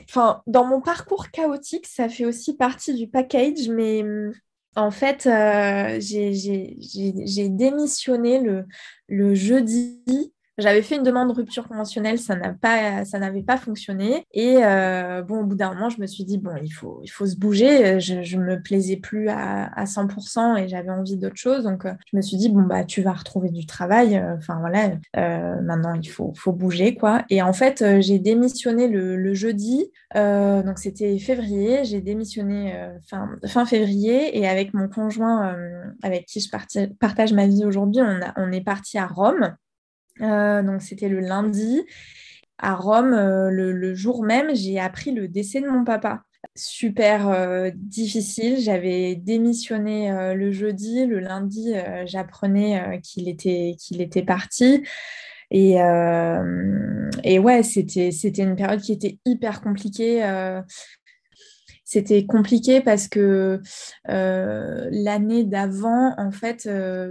[0.07, 4.05] Enfin, dans mon parcours chaotique, ça fait aussi partie du package, mais
[4.75, 8.65] en fait, euh, j'ai démissionné
[9.07, 13.57] le jeudi j'avais fait une demande de rupture conventionnelle, ça n'a pas, ça n'avait pas
[13.57, 14.25] fonctionné.
[14.33, 17.09] Et euh, bon, au bout d'un moment, je me suis dit bon, il faut, il
[17.09, 17.99] faut se bouger.
[17.99, 21.63] Je, je me plaisais plus à, 100% et j'avais envie d'autre chose.
[21.63, 24.17] Donc, euh, je me suis dit bon bah, tu vas retrouver du travail.
[24.17, 24.91] Euh, enfin voilà,
[25.61, 27.23] maintenant il faut, faut bouger quoi.
[27.29, 29.91] Et en fait, j'ai démissionné le, jeudi.
[30.15, 31.85] donc c'était février.
[31.85, 32.73] J'ai démissionné
[33.07, 35.55] fin, fin février et avec mon conjoint
[36.03, 36.49] avec qui je
[36.99, 39.55] partage ma vie aujourd'hui, on, on est parti à Rome.
[40.21, 41.83] Euh, donc c'était le lundi.
[42.57, 46.23] À Rome, euh, le, jour même, j'ai appris le décès de mon papa.
[46.55, 48.57] Super euh, difficile.
[48.59, 51.05] J'avais démissionné le jeudi.
[51.05, 51.73] Le lundi,
[52.05, 54.83] j'apprenais qu'il était, parti.
[55.51, 55.75] Et,
[57.23, 60.23] et ouais, c'était, c'était une période qui était hyper compliquée
[61.85, 63.61] c'était compliqué parce que
[64.05, 66.69] l'année d'avant, en fait,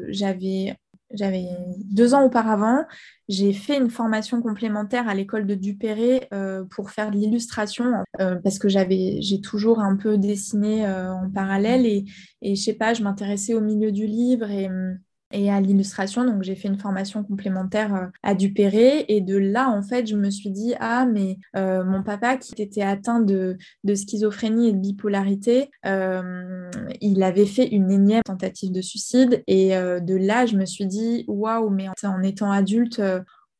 [0.08, 0.76] j'avais
[1.12, 1.48] j'avais
[1.84, 2.84] deux ans auparavant,
[3.28, 8.36] j'ai fait une formation complémentaire à l'école de Dupéré euh, pour faire de l'illustration euh,
[8.36, 12.04] parce que j'avais, j'ai toujours un peu dessiné euh, en parallèle et,
[12.42, 14.98] et je sais pas, je m'intéressais au milieu du livre et hum,
[15.32, 16.24] et à l'illustration.
[16.24, 19.04] Donc, j'ai fait une formation complémentaire euh, à Dupéré.
[19.08, 22.60] Et de là, en fait, je me suis dit, ah, mais euh, mon papa qui
[22.62, 23.56] était atteint de,
[23.94, 29.42] schizophrénie et de bipolarité, euh, il avait fait une énième tentative de suicide.
[29.46, 33.00] Et de là, je me suis dit, waouh, mais en étant adulte,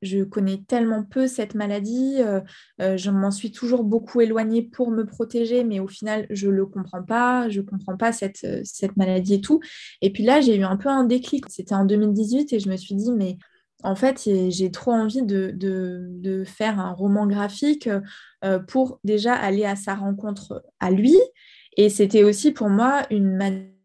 [0.03, 2.41] je connais tellement peu cette maladie, euh,
[2.81, 6.53] euh, je m'en suis toujours beaucoup éloignée pour me protéger, mais au final, je ne
[6.53, 9.61] le comprends pas, je ne comprends pas cette, euh, cette maladie et tout.
[10.01, 11.45] Et puis là, j'ai eu un peu un déclic.
[11.49, 13.39] C'était en 2018 et je me suis dit, mais
[13.85, 17.89] en fait, j'ai trop envie de, de, faire un roman graphique
[18.67, 21.15] pour déjà aller à sa rencontre à lui.
[21.77, 23.37] Et c'était aussi pour moi une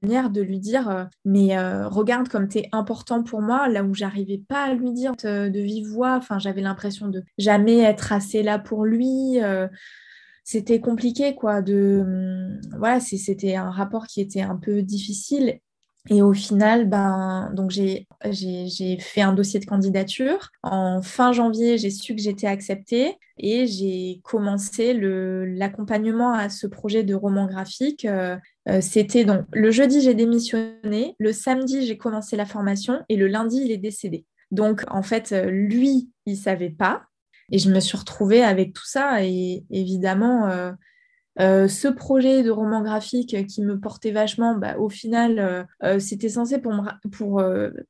[0.03, 3.93] de lui dire euh, mais euh, regarde comme tu es important pour moi là où
[3.93, 8.43] j'arrivais pas à lui dire de, vive voix enfin j'avais l'impression de jamais être assez
[8.43, 9.67] là pour lui euh,
[10.43, 15.59] c'était compliqué quoi de hum, voilà c'était un rapport qui était un peu difficile
[16.09, 18.07] Et au final, ben, donc j'ai,
[18.99, 20.49] fait un dossier de candidature.
[20.61, 27.03] En fin janvier, j'ai su que j'étais acceptée et j'ai commencé l'accompagnement à ce projet
[27.03, 28.05] de roman graphique.
[28.69, 31.15] Euh, c'était donc le jeudi, j'ai démissionné.
[31.19, 34.25] Le samedi, j'ai commencé la formation et le lundi, il est décédé.
[34.51, 37.03] Donc, en fait, euh, lui, il savait pas.
[37.51, 39.23] Et je me suis retrouvée avec tout ça.
[39.23, 40.47] Et évidemment,
[41.39, 45.67] euh, ce projet de roman graphique qui me portait vachement, bah, au final,
[45.99, 47.43] c'était censé pour, me, pour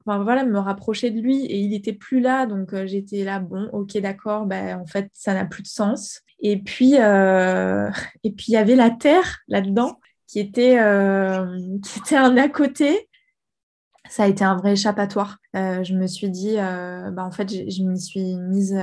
[0.05, 2.45] voilà, me rapprocher de lui et il n'était plus là.
[2.45, 6.21] Donc j'étais là, bon, ok, d'accord, bah, en fait, ça n'a plus de sens.
[6.39, 9.99] Et puis, et puis il y avait la terre là-dedans
[10.33, 10.77] qui était,
[11.83, 13.07] qui était un à côté.
[14.09, 15.37] Ça a été un vrai échappatoire.
[15.53, 18.75] je me suis dit, bah, en fait, je, je m'y suis mise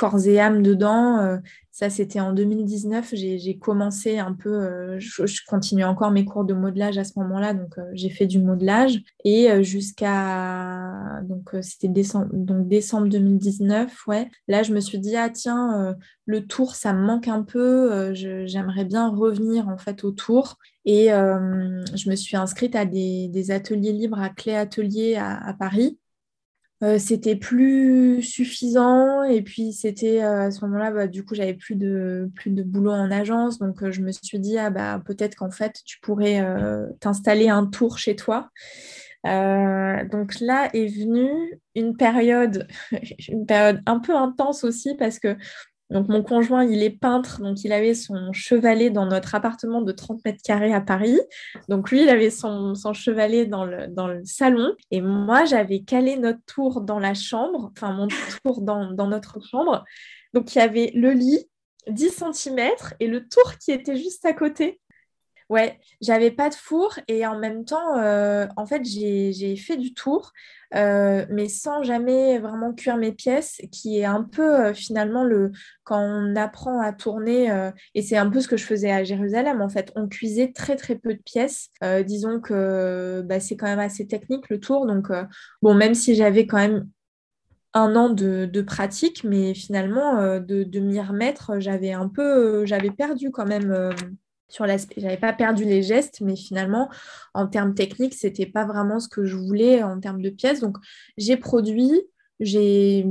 [0.00, 1.38] corps et âme dedans.
[1.80, 3.14] Ça, c'était en 2019.
[3.14, 7.54] J'ai commencé un peu, euh, je, continue encore mes cours de modelage à ce moment-là,
[7.54, 9.00] donc euh, j'ai fait du modelage.
[9.24, 14.28] Et euh, jusqu'à, donc c'était décembre, donc décembre 2019, ouais.
[14.46, 18.12] Là, je me suis dit, ah tiens, le tour, ça me manque un peu.
[18.12, 20.58] J'aimerais bien revenir en fait au tour.
[20.84, 25.98] Et je me suis inscrite à des, ateliers libres à Clé Atelier à Paris.
[26.82, 31.52] Euh, c'était plus suffisant et puis c'était euh, à ce moment-là bah, du coup j'avais
[31.52, 33.58] plus de plus de boulot en agence.
[33.58, 36.42] Donc euh, je me suis dit ah bah peut-être qu'en fait tu pourrais
[37.00, 38.48] t'installer un tour chez toi.
[39.24, 42.66] Donc là est venue une période
[43.28, 45.36] une période un peu intense aussi parce que
[45.90, 49.90] donc mon conjoint, il est peintre, donc il avait son chevalet dans notre appartement de
[49.90, 51.18] 30 mètres carrés à Paris.
[51.68, 54.74] Donc lui, il avait son, chevalet dans le, salon.
[54.92, 58.06] Et moi, j'avais calé notre tour dans la chambre, enfin mon
[58.44, 59.84] tour dans, dans notre chambre.
[60.32, 61.44] Donc il y avait le lit,
[61.88, 64.80] 10 cm, et le tour qui était juste à côté.
[65.48, 69.92] Ouais, j'avais pas de four et en même temps, euh, en fait, j'ai fait du
[69.94, 70.30] tour,
[70.74, 75.52] euh, mais sans jamais vraiment cuire mes pièces, qui est un peu euh, finalement le
[75.84, 77.50] quand on apprend à tourner,
[77.96, 80.76] et c'est un peu ce que je faisais à Jérusalem, en fait, on cuisait très
[80.76, 81.70] très peu de pièces.
[82.06, 85.08] disons que bah, c'est quand même assez technique le tour, donc
[85.62, 86.86] bon, même si j'avais quand même
[87.74, 93.32] un an de, pratique, mais finalement, de, de m'y remettre, j'avais un peu, j'avais perdu
[93.32, 93.90] quand même
[94.50, 95.00] sur l'aspect.
[95.00, 96.90] J'avais pas perdu les gestes, mais finalement,
[97.34, 100.60] en termes techniques, c'était pas vraiment ce que je voulais en termes de pièces.
[100.60, 100.76] Donc,
[101.16, 101.92] j'ai produit,
[102.40, 103.06] j'ai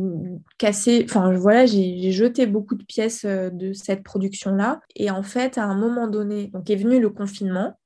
[0.58, 4.82] cassé, enfin voilà, j'ai jeté beaucoup de pièces euh, de cette production-là.
[4.95, 7.80] Et en fait, à un moment donné, donc est venu le confinement.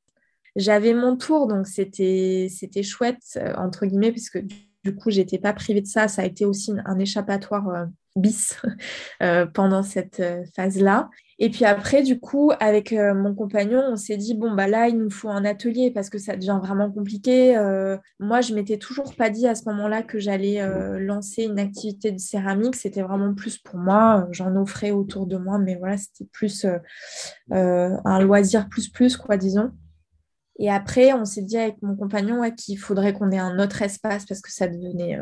[0.56, 2.50] J'avais mon tour, donc c'était
[2.84, 4.42] chouette, euh, entre guillemets, puisque
[4.84, 6.08] du coup, j'étais pas privée de ça.
[6.08, 7.86] Ça a été aussi un échappatoire euh,
[8.16, 8.62] bis
[9.54, 10.22] pendant cette
[10.56, 11.10] phase-là.
[11.39, 14.88] Et puis après, du coup, avec euh, mon compagnon, on s'est dit, bon, bah là,
[14.88, 17.58] il nous faut un atelier parce que ça devient vraiment compliqué.
[17.58, 21.60] Euh, moi, je m'étais toujours pas dit à ce moment-là que j'allais euh, lancer une
[21.60, 22.76] activité de céramique.
[22.76, 24.28] C'était vraiment plus pour moi.
[24.32, 26.65] J'en offrais autour de moi, mais voilà, c'était plus
[27.52, 29.72] un loisir plus plus, quoi, disons.
[30.60, 34.26] Et après, on s'est dit avec mon compagnon qu'il faudrait qu'on ait un autre espace
[34.26, 35.19] parce que ça devenait...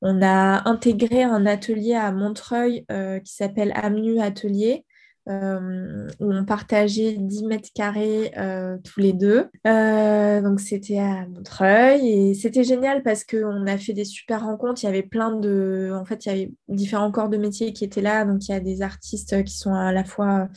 [0.00, 2.84] On a intégré un atelier à Montreuil
[3.24, 4.84] qui s'appelle Amnu Atelier
[5.28, 9.48] euh, où on partageait 10 mètres carrés euh, tous les deux.
[9.66, 14.82] Euh, donc c'était à Montreuil et c'était génial parce qu'on a fait des super rencontres.
[14.82, 15.90] Il y avait plein de...
[15.92, 18.24] En fait, il y avait différents corps de métier qui étaient là.
[18.24, 20.48] Donc il y a des artistes qui sont à la fois...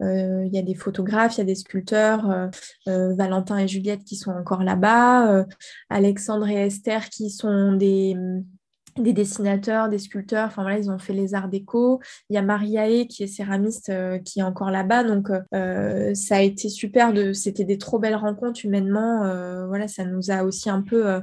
[0.00, 2.48] il y a des photographes, il y a des sculpteurs,
[2.86, 5.44] Valentin et Juliette qui sont encore là-bas,
[5.88, 8.16] Alexandre et Esther qui sont des
[8.96, 12.00] des dessinateurs, des sculpteurs, enfin voilà, ils ont fait les arts déco.
[12.28, 16.36] Il y a Mariae qui est céramiste euh, qui est encore là-bas, donc euh, ça
[16.36, 17.32] a été super, de...
[17.32, 19.24] c'était des trop belles rencontres humainement.
[19.24, 21.20] Euh, voilà, ça nous a aussi un peu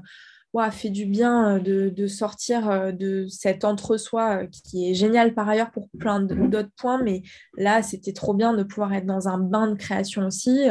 [0.72, 6.20] fait du bien de, sortir de cet entre-soi qui est génial par ailleurs pour plein
[6.20, 7.22] d'autres points, mais
[7.58, 10.68] là c'était trop bien de pouvoir être dans un bain de création aussi,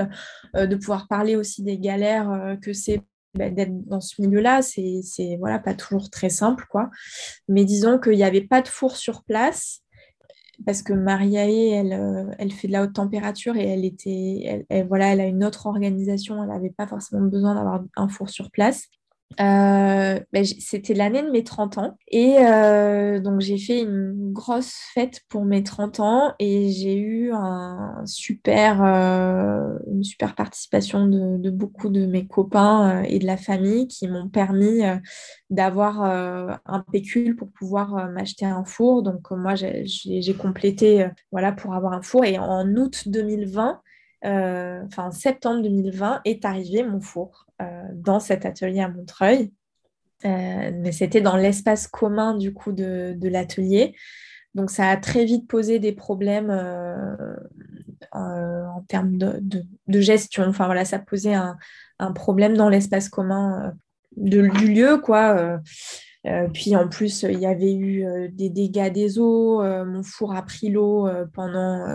[0.55, 3.05] de pouvoir parler aussi des galères que c'est
[3.37, 5.03] bah, d'être dans ce milieu-là, c'est
[5.39, 6.67] voilà, pas toujours très simple.
[6.71, 6.91] quoi.
[7.49, 9.83] Mais disons qu'il n'y avait pas de four sur place
[10.65, 14.87] parce que Mariae, elle, euh, elle fait de la haute température et elle était, elle,
[14.87, 18.51] voilà, elle a une autre organisation, elle n'avait pas forcément besoin d'avoir un four sur
[18.51, 18.85] place.
[19.41, 24.73] Euh, ben, c'était l'année de mes 30 ans et euh, donc j'ai fait une grosse
[24.95, 27.37] fête pour mes 30 ans et j'ai eu euh,
[29.91, 34.81] une super participation de, beaucoup de mes copains et de la famille qui m'ont permis
[35.51, 39.03] d'avoir un pécule pour pouvoir m'acheter un four.
[39.03, 43.83] Donc moi j'ai complété voilà, pour avoir un four et en août 2020,
[44.25, 47.47] enfin septembre 2020, est arrivé mon four
[47.93, 49.53] dans cet atelier à Montreuil.
[50.25, 53.95] mais c'était dans l'espace commun du coup de, l'atelier.
[54.55, 56.51] Donc ça a très vite posé des problèmes
[58.13, 60.45] en termes de, gestion.
[60.45, 61.57] Enfin voilà, ça posait un,
[61.99, 63.75] un problème dans l'espace commun
[64.17, 65.61] de, du lieu, quoi.
[66.27, 69.63] Euh, puis en plus, il y avait eu euh, des dégâts des eaux.
[69.63, 71.87] Euh, mon four a pris l'eau pendant,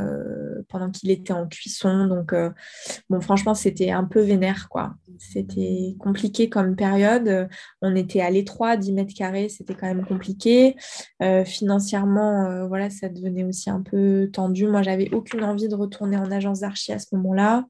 [0.93, 2.07] qu'il était en cuisson.
[2.07, 2.33] Donc,
[3.09, 4.93] bon, franchement, c'était un peu vénère, quoi.
[5.17, 7.49] C'était compliqué comme période.
[7.81, 10.75] On était à l'étroit, 10 mètres carrés, c'était quand même compliqué.
[11.45, 14.67] financièrement, voilà, ça devenait aussi un peu tendu.
[14.67, 17.65] Moi, j'avais aucune envie de retourner en agence d'archi à ce moment-là.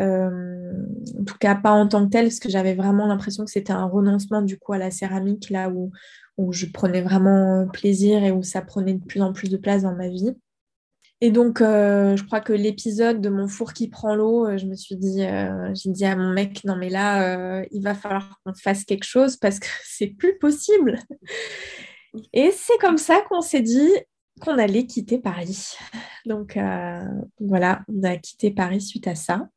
[0.00, 0.72] Euh,
[1.20, 3.72] en tout cas, pas en tant que tel, parce que j'avais vraiment l'impression que c'était
[3.72, 5.92] un renoncement du coup à la céramique, là où,
[6.36, 9.82] où je prenais vraiment plaisir et où ça prenait de plus en plus de place
[9.82, 10.34] dans ma vie.
[11.20, 14.66] Et donc, euh, je crois que l'épisode de mon four qui prend l'eau, euh, je
[14.66, 15.22] me suis dit,
[15.74, 19.36] j'ai dit à mon mec, non mais là, il va falloir qu'on fasse quelque chose
[19.36, 20.98] parce que c'est plus possible.
[22.32, 23.90] Et c'est comme ça qu'on s'est dit
[24.40, 25.76] qu'on allait quitter Paris.
[26.26, 26.58] Donc
[27.40, 29.48] voilà, on a quitté Paris suite à ça.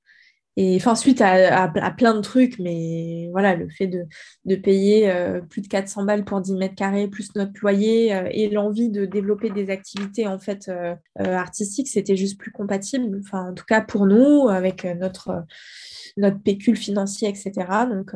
[0.59, 5.61] Et enfin, suite à, plein de trucs, mais voilà, le fait de, payer euh, plus
[5.61, 9.51] de 400 balles pour 10 mètres carrés, plus notre loyer euh, et l'envie de développer
[9.51, 13.19] des activités en fait euh, artistiques, c'était juste plus compatible.
[13.23, 15.45] Enfin, en tout cas pour nous, avec notre,
[16.17, 17.51] notre pécule financier, etc.
[17.91, 18.13] Donc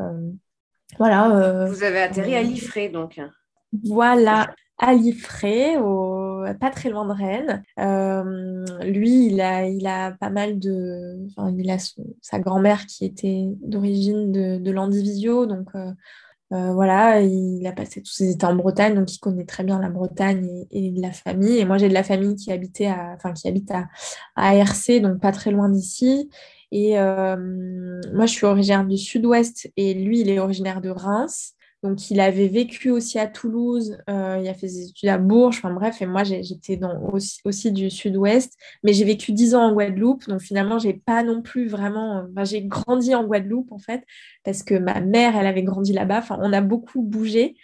[0.98, 1.68] voilà.
[1.68, 3.22] Vous avez atterri à Liffré, donc.
[3.84, 5.78] Voilà, à Liffré,
[6.60, 7.64] pas très loin de Rennes.
[7.80, 11.18] Euh, lui, il a, il a pas mal de.
[11.28, 11.78] Enfin, il a
[12.22, 15.92] sa grand-mère qui était d'origine de, de l'Andivisio, donc euh,
[16.54, 19.80] euh, voilà, il a passé tous ses étés en Bretagne, donc il connaît très bien
[19.80, 21.58] la Bretagne et, la famille.
[21.58, 23.88] Et moi, j'ai de la famille qui habitait à, enfin, qui habite à,
[24.36, 24.54] à
[25.00, 26.30] donc pas très loin d'ici.
[26.74, 31.56] Et moi, je suis originaire du sud-ouest et lui, il est originaire de Reims.
[31.84, 35.58] Donc, il avait vécu aussi à Toulouse, euh, il a fait des études à Bourges,
[35.58, 36.80] enfin bref, et moi j'étais
[37.12, 41.24] aussi, aussi, du sud-ouest, mais j'ai vécu dix ans en Guadeloupe, donc finalement, j'ai pas
[41.24, 42.28] non plus vraiment.
[42.44, 44.04] j'ai grandi en Guadeloupe en fait,
[44.44, 47.56] parce que ma mère, elle avait grandi là-bas, enfin, on a beaucoup bougé,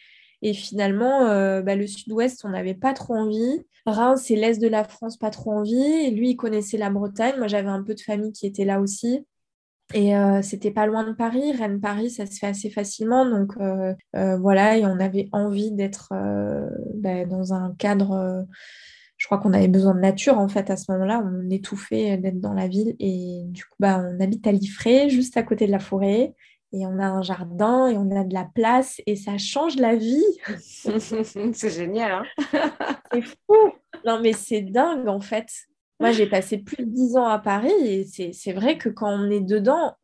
[0.42, 3.62] et finalement, euh, bah, le sud-ouest, on n'avait pas trop envie.
[3.86, 5.76] Reims, c'est l'est de la France, pas trop envie.
[5.76, 7.36] Et lui, il connaissait la Bretagne.
[7.38, 9.26] Moi, j'avais un peu de famille qui était là aussi.
[9.94, 11.54] Et euh, c'était pas loin de Paris.
[11.54, 13.26] Rennes-Paris, ça se fait assez facilement.
[13.26, 16.10] Donc euh, euh, voilà, et on avait envie d'être
[16.96, 18.46] bah, dans un cadre.
[19.18, 21.24] je crois qu'on avait besoin de nature en fait à ce moment-là.
[21.24, 22.96] On étouffait d'être dans la ville.
[23.00, 26.34] Et du coup, bah, on habite à Liffré, juste à côté de la forêt.
[26.74, 29.96] Et on a un jardin et on a de la place et ça change la
[29.96, 30.22] vie.
[30.60, 32.12] c'est génial.
[32.12, 32.72] Hein
[33.14, 33.72] c'est fou.
[34.06, 35.48] Non, mais c'est dingue en fait.
[36.00, 39.32] Moi, j'ai passé plus de dix ans à Paris et c'est vrai que quand on
[39.32, 39.96] est dedans,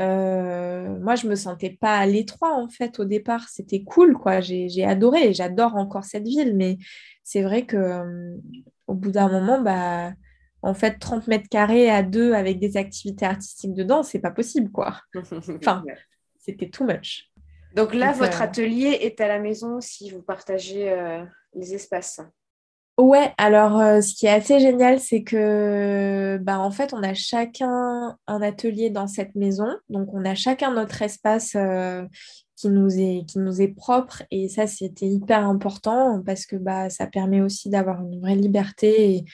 [0.00, 3.48] euh, moi, je me sentais pas à l'étroit en fait au départ.
[3.48, 4.40] C'était cool, quoi.
[4.40, 6.78] J'ai adoré et j'adore encore cette ville, mais
[7.22, 8.36] c'est vrai que euh,
[8.86, 10.12] au bout d'un moment, bah,
[10.62, 14.70] en fait, 30 mètres carrés à deux avec des activités artistiques dedans, c'est pas possible,
[14.70, 15.00] quoi.
[15.56, 15.84] enfin,
[16.38, 17.28] c'était too much.
[17.74, 20.94] Donc là, votre euh, atelier est à la maison si vous partagez
[21.54, 22.20] les espaces.
[22.98, 27.14] Ouais, alors euh, ce qui est assez génial, c'est que bah, en fait, on a
[27.14, 29.66] chacun un atelier dans cette maison.
[29.88, 32.04] Donc, on a chacun notre espace euh,
[32.54, 34.22] qui, nous est, propre.
[34.30, 39.16] Et ça, c'était hyper important parce que bah, ça permet aussi d'avoir une vraie liberté
[39.16, 39.24] et,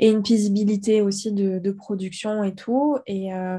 [0.00, 2.96] une visibilité aussi de, production et tout.
[3.06, 3.58] Et, euh,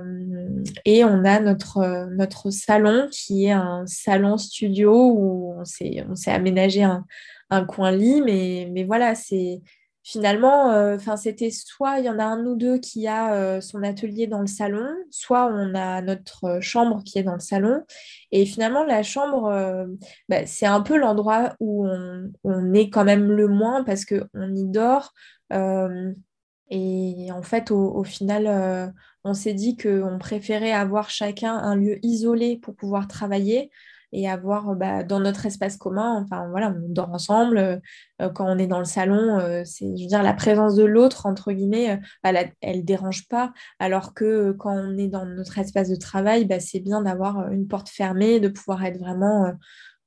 [0.83, 6.83] et on a notre, notre salon qui est un salon studio où on s'est aménagé
[6.83, 7.05] un
[7.53, 9.61] un coin lit, mais, mais voilà, c'est
[10.03, 13.61] finalement, euh, enfin c'était soit il y en a un ou deux qui a euh,
[13.61, 17.83] son atelier dans le salon, soit on a notre chambre qui est dans le salon.
[18.31, 19.85] Et finalement, la chambre, euh,
[20.29, 21.87] bah, c'est un peu l'endroit où
[22.43, 25.13] on, est quand même le moins parce qu'on y dort.
[26.69, 31.99] et en fait, au, au final, on s'est dit qu'on préférait avoir chacun un lieu
[32.03, 33.69] isolé pour pouvoir travailler
[34.13, 37.57] et avoir euh, bah, dans notre espace commun, enfin voilà, on dort ensemble.
[37.57, 37.77] Euh,
[38.21, 41.25] euh, quand on est dans le salon, c'est, je veux dire, la présence de l'autre,
[41.25, 43.51] entre guillemets, elle ne dérange pas.
[43.79, 47.67] Alors que quand on est dans notre espace de travail, bah, c'est bien d'avoir une
[47.67, 49.51] porte fermée, de pouvoir être vraiment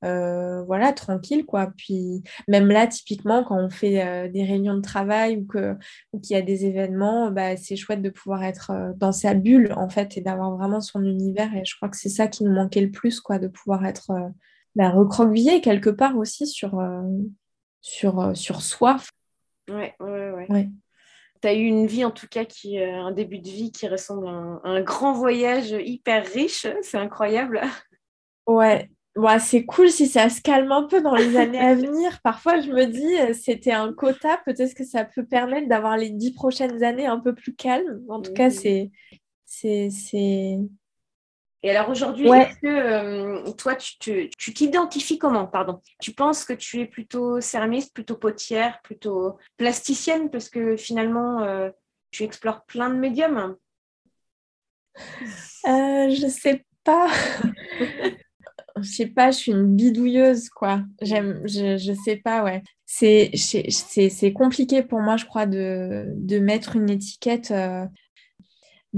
[0.03, 1.71] euh, voilà, tranquille, quoi.
[1.75, 5.75] Puis même là, typiquement, quand on fait euh, des réunions de travail ou que
[6.13, 9.33] ou qu'il y a des événements, bah, c'est chouette de pouvoir être euh, dans sa
[9.33, 11.55] bulle, en fait, et d'avoir vraiment son univers.
[11.55, 14.11] Et je crois que c'est ça qui nous manquait le plus, quoi, de pouvoir être
[14.75, 16.79] bah, recroquevillé quelque part aussi sur,
[17.81, 18.97] sur, sur soi.
[19.69, 20.69] Ouais, ouais, ouais.
[21.41, 24.27] tu as eu une vie en tout cas qui un début de vie qui ressemble
[24.27, 27.61] à un, grand voyage hyper riche, c'est incroyable.
[28.45, 28.89] Ouais,
[29.39, 32.19] c'est cool si ça se calme un peu dans les années à venir.
[32.21, 36.33] Parfois, je me dis, c'était un quota, peut-être que ça peut permettre d'avoir les dix
[36.33, 38.01] prochaines années un peu plus calmes.
[38.09, 38.91] En tout cas, c'est,
[39.45, 40.59] c'est,
[41.63, 45.81] Et alors aujourd'hui, est-ce que euh, toi, tu, tu t'identifies comment Pardon?
[46.01, 50.29] Tu penses que tu es plutôt céramiste, plutôt potière, plutôt plasticienne?
[50.29, 51.69] Parce que finalement, euh,
[52.11, 53.55] tu explores plein de médiums.
[55.67, 57.07] Euh, je sais pas.
[58.81, 60.83] je sais pas, je suis une bidouilleuse, quoi.
[61.01, 62.63] J'aime, je, je sais pas, ouais.
[62.85, 63.31] C'est,
[64.33, 67.51] compliqué pour moi, je crois, de, de mettre une étiquette.
[67.51, 67.85] Euh,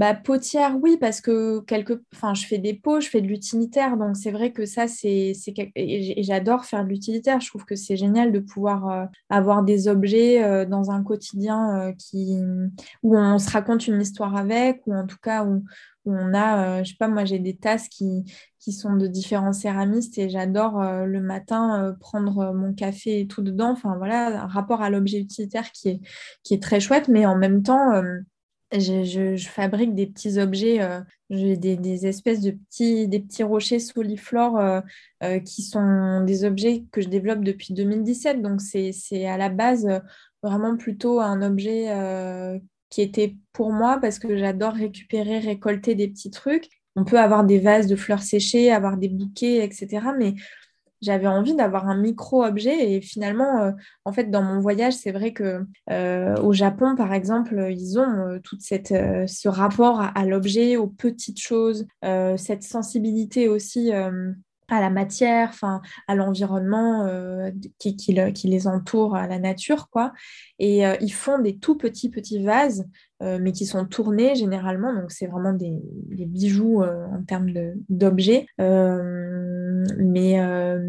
[0.00, 2.02] bah, potière, oui, parce que quelque...
[2.14, 5.32] enfin, je fais des pots, je fais de l'utilitaire, donc c'est vrai que ça, c'est...
[5.76, 9.88] Et j'adore faire de l'utilitaire, je trouve que c'est génial de pouvoir euh, avoir des
[9.88, 12.38] objets euh, dans un quotidien qui...
[13.02, 15.64] où on se raconte une histoire avec, ou en tout cas où,
[16.06, 18.24] on a, je sais pas, moi j'ai des tasses qui,
[18.60, 23.26] qui sont de différents céramistes et j'adore euh, le matin euh, prendre mon café et
[23.26, 23.70] tout dedans.
[23.70, 26.00] Enfin voilà, un rapport à l'objet utilitaire qui est,
[26.42, 28.02] qui est très chouette, mais en même temps,
[28.74, 30.80] euh, je, fabrique des petits objets,
[31.30, 34.82] j'ai des, espèces de petits, des petits rochers soliflores
[35.44, 38.42] qui sont des objets que je développe depuis 2017.
[38.42, 39.88] Donc c'est à la base
[40.42, 41.88] vraiment plutôt un objet
[42.90, 47.44] qui était pour moi parce que j'adore récupérer, récolter des petits trucs on peut avoir
[47.44, 50.08] des vases de fleurs séchées, avoir des bouquets, etc.
[50.18, 50.34] Mais
[51.00, 53.72] j'avais envie d'avoir un micro-objet et finalement, euh,
[54.04, 58.28] en fait, dans mon voyage, c'est vrai que euh, au Japon, par exemple, ils ont
[58.28, 61.86] euh, tout ce rapport à, l'objet, aux petites choses,
[62.36, 63.90] cette sensibilité aussi
[64.72, 67.08] à la matière, enfin à l'environnement
[67.78, 70.12] qui, qui, les entoure, à la nature, quoi.
[70.58, 72.86] Et ils font des tout petits petits vases
[73.22, 74.94] euh, mais qui sont tournés généralement.
[74.94, 75.78] Donc, c'est vraiment des,
[76.26, 77.50] bijoux euh, en termes
[77.90, 78.46] d'objets.
[78.62, 80.38] Euh, mais,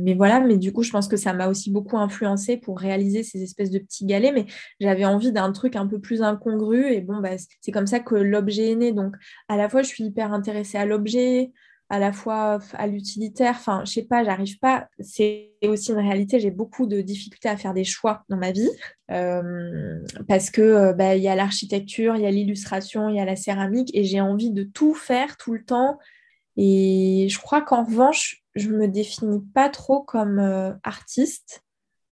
[0.02, 3.24] mais voilà, mais du coup, je pense que ça m'a aussi beaucoup influencé pour réaliser
[3.24, 4.34] ces espèces de petits galets.
[4.34, 4.46] Mais
[4.80, 6.94] j'avais envie d'un truc un peu plus incongru.
[6.94, 8.94] Et bon, bah, c'est comme ça que l'objet est né.
[8.94, 9.14] Donc,
[9.50, 11.52] à la fois, je suis hyper intéressée à l'objet
[11.92, 13.56] à la fois à l'utilitaire.
[13.58, 14.88] Enfin, je sais pas, j'arrive pas.
[15.02, 16.40] C'est aussi une réalité.
[16.40, 18.70] J'ai beaucoup de difficultés à faire des choix dans ma vie
[19.12, 23.20] euh, parce que euh, bah, il y a l'architecture, il y a l'illustration, il y
[23.20, 26.00] a la céramique et j'ai envie de tout faire tout le temps.
[26.56, 31.62] Et je crois qu'en revanche, je me définis pas trop comme euh, artiste.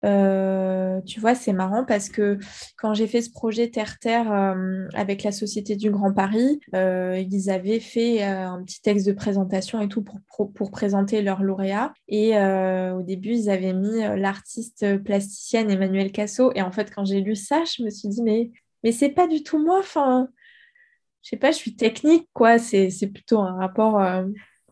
[0.04, 2.38] Euh, tu vois, c'est marrant parce que
[2.76, 7.50] quand j'ai fait ce projet Terre-Terre euh, avec la Société du Grand Paris, euh, ils
[7.50, 10.20] avaient fait un petit texte de présentation et tout pour,
[10.52, 11.92] pour, présenter leur lauréat.
[12.08, 16.52] Et au début, ils avaient mis l'artiste plasticienne Emmanuel Casso.
[16.54, 18.50] Et en fait, quand j'ai lu ça, je me suis dit, mais,
[18.84, 19.78] mais c'est pas du tout moi.
[19.80, 20.28] Enfin,
[21.22, 22.58] je sais pas, je suis technique, quoi.
[22.58, 24.00] C'est plutôt un rapport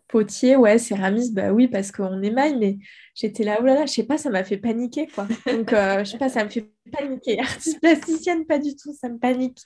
[0.09, 2.79] potier, ouais, céramiste, bah oui, parce qu'on émaille, mais
[3.15, 5.27] j'étais là, oh là là, je sais pas, ça m'a fait paniquer, quoi.
[5.47, 7.39] Donc, euh, je sais pas, ça me fait paniquer.
[7.41, 9.63] Artiste plasticienne, pas du tout, ça me panique.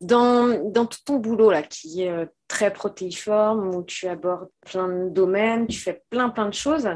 [0.00, 4.88] Dans, dans tout ton boulot, là, qui est euh, très protéiforme, où tu abordes plein
[4.88, 6.88] de domaines, tu fais plein, plein de choses,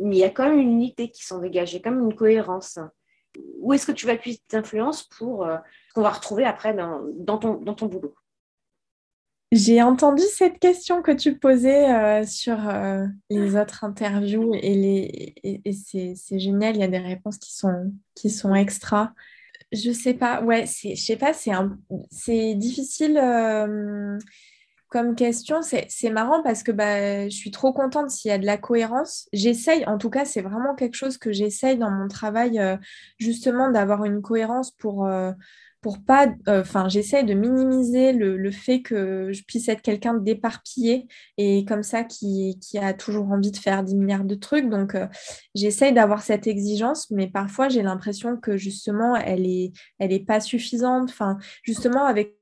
[0.00, 2.78] mais il y a quand même une unité qui s'en dégage, comme une cohérence.
[3.60, 5.56] Où est-ce que tu vas puiser tes influences pour euh,
[5.94, 8.14] qu'on va retrouver après dans, dans, ton, dans ton boulot?
[9.50, 15.34] J'ai entendu cette question que tu posais euh, sur euh, les autres interviews et,
[15.72, 19.14] c'est, génial, il y a des réponses qui sont, qui sont extra.
[19.72, 21.52] Je sais pas, ouais, c'est, je sais pas, c'est,
[22.10, 24.18] c'est difficile euh,
[24.88, 25.62] comme question.
[25.62, 28.58] C'est, c'est marrant parce que bah, je suis trop contente s'il y a de la
[28.58, 29.30] cohérence.
[29.32, 32.60] J'essaye, en tout cas, c'est vraiment quelque chose que j'essaye dans mon travail,
[33.18, 35.08] justement, d'avoir une cohérence pour
[35.80, 41.06] pour pas, euh, enfin, j'essaie de minimiser le, fait que je puisse être quelqu'un d'éparpillé
[41.36, 44.68] et comme ça qui, a toujours envie de faire 10 milliards de trucs.
[44.68, 45.06] Donc, euh,
[45.54, 50.40] j'essaie d'avoir cette exigence, mais parfois j'ai l'impression que justement, elle est, elle est pas
[50.40, 51.10] suffisante.
[51.10, 52.37] Enfin, justement, avec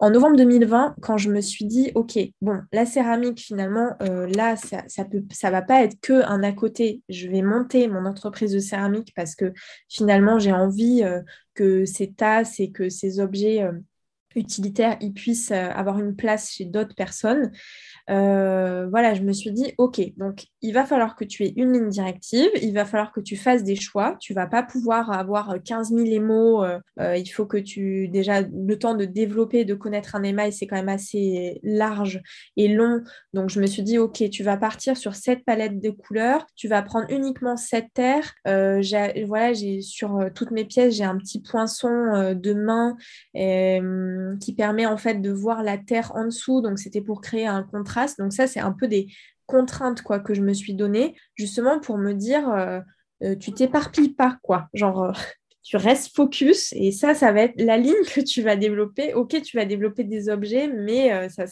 [0.00, 4.54] en novembre 2020, quand je me suis dit, OK, bon, la céramique, finalement, euh, là,
[4.56, 7.02] ça ne peut, ça va pas être que un à côté.
[7.08, 9.52] Je vais monter mon entreprise de céramique parce que
[9.88, 11.20] finalement, j'ai envie euh,
[11.54, 13.72] que ces tasses et que ces objets euh,
[14.38, 17.50] utilitaire, il puisse avoir une place chez d'autres personnes.
[18.08, 21.88] voilà, je me suis dit, OK, donc il va falloir que tu aies une ligne
[21.88, 24.16] directive, il va falloir que tu fasses des choix.
[24.20, 26.64] Tu vas pas pouvoir avoir 15 000 mots.
[26.98, 30.76] il faut que tu, déjà, le temps de développer, de connaître un émail, c'est quand
[30.76, 32.20] même assez large
[32.56, 33.02] et long.
[33.34, 36.46] Donc, je me suis dit, OK, tu vas partir sur cette palette de couleurs.
[36.56, 38.32] Tu vas prendre uniquement cette terre.
[38.44, 41.88] voilà, j'ai sur toutes mes pièces, j'ai un petit poinçon
[42.34, 42.96] de main
[44.36, 46.60] qui permet en fait de voir la terre en dessous.
[46.60, 48.18] Donc, c'était pour créer un contraste.
[48.18, 49.08] Donc, ça, c'est un peu des
[49.48, 52.80] contraintes quoi, que je me suis données, justement pour me dire, euh,
[53.24, 54.68] euh, tu t'éparpilles pas, quoi.
[54.74, 55.12] Genre, euh,
[55.64, 59.12] tu restes focus et ça, ça va être la ligne que tu vas développer.
[59.14, 61.44] Ok, tu vas développer des objets, mais ça,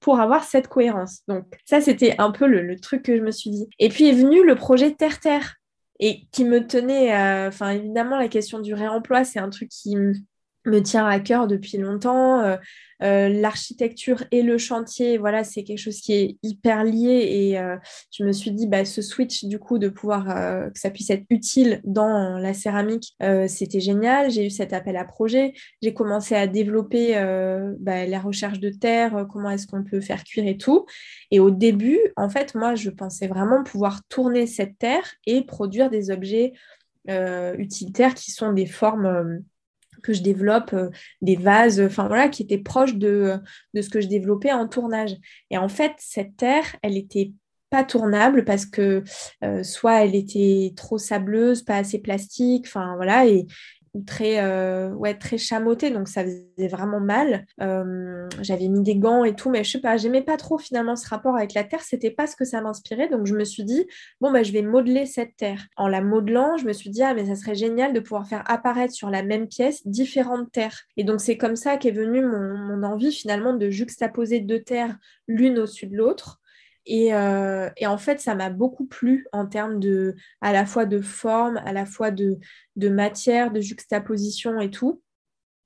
[0.00, 1.22] pour avoir cette cohérence.
[1.26, 3.66] Donc, ça, c'était un peu le, le, truc que je me suis dit.
[3.78, 5.54] Et puis est venu le projet Terre-Terre
[6.00, 7.14] et qui me tenait,
[7.46, 9.96] enfin, évidemment, la question du réemploi, c'est un truc qui
[10.66, 12.40] me tient à cœur depuis longtemps.
[12.40, 12.56] Euh,
[13.02, 17.76] euh, l'architecture et le chantier, voilà, c'est quelque chose qui est hyper lié et euh,
[18.10, 20.24] je me suis dit, bah, ce switch du coup de pouvoir
[20.72, 23.14] que ça puisse être utile dans la céramique,
[23.48, 24.30] c'était génial.
[24.30, 25.52] J'ai eu cet appel à projet,
[25.82, 27.14] j'ai commencé à développer
[27.80, 30.86] bah, la recherche de terre, comment est-ce qu'on peut faire cuire et tout.
[31.30, 35.90] Et au début, en fait, moi, je pensais vraiment pouvoir tourner cette terre et produire
[35.90, 36.54] des objets
[37.06, 39.42] utilitaires qui sont des formes
[40.06, 40.90] que je développe euh,
[41.20, 43.34] des vases, enfin voilà, qui étaient proches de,
[43.74, 45.16] de ce que je développais en tournage.
[45.50, 47.32] Et en fait, cette terre, elle était
[47.70, 49.02] pas tournable parce que
[49.42, 53.46] euh, soit elle était trop sableuse, pas assez plastique, enfin voilà, et,
[54.04, 57.46] très, euh, très chamoté, donc ça faisait vraiment mal.
[57.60, 60.96] Euh, j'avais mis des gants et tout, mais je sais pas, j'aimais pas trop finalement
[60.96, 63.64] ce rapport avec la terre, c'était pas ce que ça m'inspirait, donc je me suis
[63.64, 63.86] dit,
[64.20, 65.66] bon, bah, je vais modeler cette terre.
[65.76, 68.42] En la modelant, je me suis dit, ah, mais ça serait génial de pouvoir faire
[68.46, 70.82] apparaître sur la même pièce différentes terres.
[70.96, 74.96] Et donc c'est comme ça qu'est venue mon, mon envie finalement de juxtaposer deux terres
[75.28, 76.40] l'une au-dessus de l'autre.
[76.88, 81.00] Euh, et, en fait, ça m'a beaucoup plu en termes de, à la fois de
[81.00, 82.38] forme, à la fois de,
[82.76, 85.02] de matière, de juxtaposition et tout.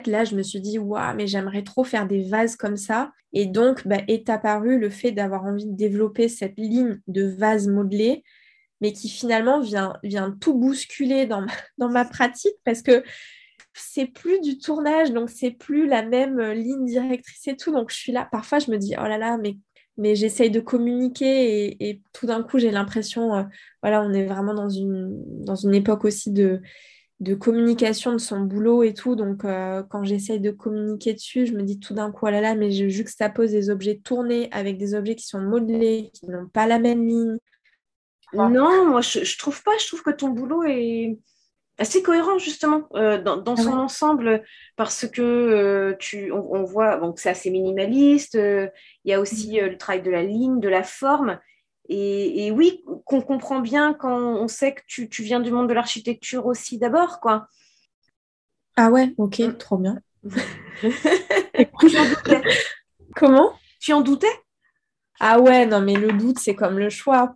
[0.07, 3.13] Là, je me suis dit, waouh, mais j'aimerais trop faire des vases comme ça.
[3.33, 7.69] Et donc, bah, est apparu le fait d'avoir envie de développer cette ligne de vases
[7.69, 8.25] modelés,
[8.81, 11.45] mais qui finalement vient, vient tout bousculer dans
[11.79, 13.05] dans ma pratique parce que
[13.75, 17.73] c'est plus du tournage, donc c'est plus la même ligne directrice et tout.
[17.73, 19.57] Donc, je suis là, parfois, je me dis, oh là là, mais
[20.01, 23.43] mais j'essaye de communiquer et, tout d'un coup, j'ai l'impression, euh,
[23.83, 26.63] voilà, on est vraiment dans une, dans une époque aussi de,
[27.21, 29.15] de communication de son boulot et tout.
[29.15, 32.41] Donc, euh, quand j'essaye de communiquer dessus, je me dis tout d'un coup, oh là
[32.41, 36.49] là, mais je juxtapose des objets tournés avec des objets qui sont modelés, qui n'ont
[36.49, 37.37] pas la même ligne.
[38.33, 39.73] Non, moi, je, je trouve pas.
[39.79, 41.19] Je trouve que ton boulot est,
[41.81, 44.45] assez cohérent justement euh, dans, ah son ensemble
[44.77, 48.35] parce que euh, tu, on, voit donc c'est assez minimaliste.
[48.35, 48.69] Euh,
[49.05, 49.67] il y a aussi mm.
[49.67, 51.39] le travail de la ligne, de la forme.
[51.93, 55.75] Et, oui, qu'on comprend bien quand on sait que tu, tu viens du monde de
[55.75, 57.49] l'architecture aussi d'abord, quoi.
[58.77, 59.57] Ah ouais, ok, mm.
[59.57, 59.99] trop bien.
[63.17, 63.53] Comment?
[63.81, 64.29] Tu en doutais?
[65.19, 67.35] Ah ouais, non, mais le doute, c'est comme le choix.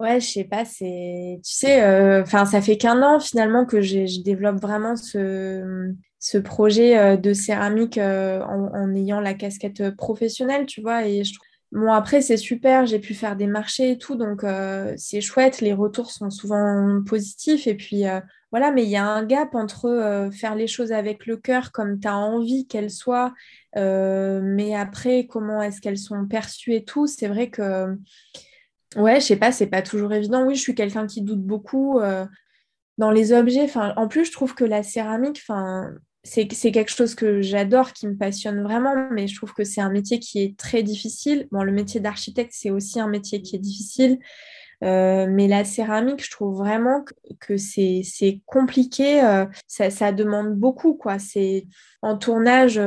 [0.00, 1.40] Ouais, je sais pas, c'est.
[1.44, 6.98] Tu sais, euh, ça fait qu'un an finalement que je développe vraiment ce, ce projet
[6.98, 11.06] euh, de céramique euh, en, ayant la casquette professionnelle, tu vois.
[11.06, 11.34] Et je
[11.72, 14.44] Bon, après, c'est super, j'ai pu faire des marchés et tout, donc
[14.96, 17.66] c'est chouette, les retours sont souvent positifs.
[17.66, 18.04] Et puis
[18.52, 21.98] voilà, mais il y a un gap entre faire les choses avec le cœur comme
[21.98, 23.34] tu as envie qu'elles soient,
[23.74, 27.08] mais après, comment est-ce qu'elles sont perçues et tout.
[27.08, 27.98] C'est vrai que
[28.96, 30.44] Ouais, je sais pas, c'est pas toujours évident.
[30.44, 32.26] Oui, je suis quelqu'un qui doute beaucoup euh,
[32.98, 33.68] dans les objets.
[33.96, 35.42] En plus, je trouve que la céramique,
[36.22, 39.90] c'est quelque chose que j'adore, qui me passionne vraiment, mais je trouve que c'est un
[39.90, 41.48] métier qui est très difficile.
[41.50, 44.18] Bon, le métier d'architecte, c'est aussi un métier qui est difficile.
[44.82, 47.04] Euh, mais la céramique, je trouve vraiment
[47.40, 49.24] que, c'est compliqué.
[49.24, 50.94] Euh, ça, demande beaucoup.
[50.94, 51.16] Quoi.
[52.02, 52.80] En tournage,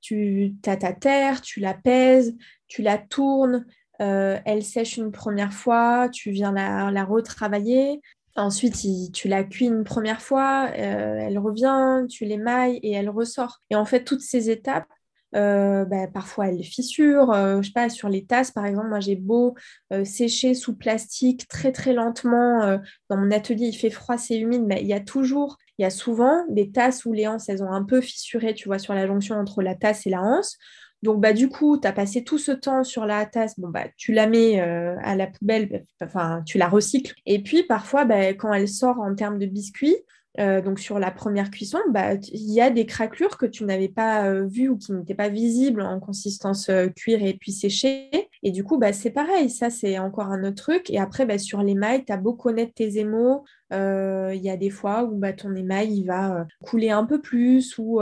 [0.00, 2.36] tu as ta terre, tu la pèses,
[2.68, 3.64] tu la tournes,
[4.00, 8.00] euh, elle sèche une première fois, tu viens la, retravailler.
[8.36, 8.76] Ensuite,
[9.12, 13.60] tu la cuis une première fois, euh, elle revient, tu l'émailles et elle ressort.
[13.70, 14.86] Et en fait, toutes ces étapes,
[15.34, 17.32] euh, bah, parfois elle fissure.
[17.34, 19.56] je sais pas, sur les tasses, par exemple, moi j'ai beau
[20.04, 22.78] sécher sous plastique très très lentement.
[23.10, 25.86] dans mon atelier, il fait froid, c'est humide, mais il y a toujours, il y
[25.86, 28.94] a souvent des tasses où les anses, elles ont un peu fissuré, tu vois, sur
[28.94, 30.56] la jonction entre la tasse et la hanse
[31.02, 33.84] Donc, bah, du coup, tu as passé tout ce temps sur la tasse, bon, bah,
[33.96, 37.14] tu la mets à la poubelle, enfin, tu la recycles.
[37.26, 39.96] Et puis, parfois, bah, quand elle sort en termes de biscuits,
[40.38, 43.88] euh, donc sur la première cuisson, bah, il y a des craquelures que tu n'avais
[43.88, 48.08] pas euh, vues ou qui n'étaient pas visibles en consistance euh, et puis sécher.
[48.42, 50.90] Et du coup, bah, c'est pareil, ça c'est encore un autre truc.
[50.90, 54.70] Et après, bah, sur l'émail, tu as beau connaître tes émaux, il y a des
[54.70, 58.00] fois où bah, ton émail il va couler un peu plus ou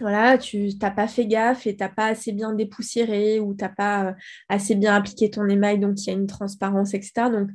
[0.00, 3.64] voilà, tu n'as pas fait gaffe et tu n'as pas assez bien dépoussiéré ou tu
[3.64, 4.14] n'as pas
[4.48, 7.30] assez bien appliqué ton émail, donc il y a une transparence, etc.
[7.30, 7.48] Donc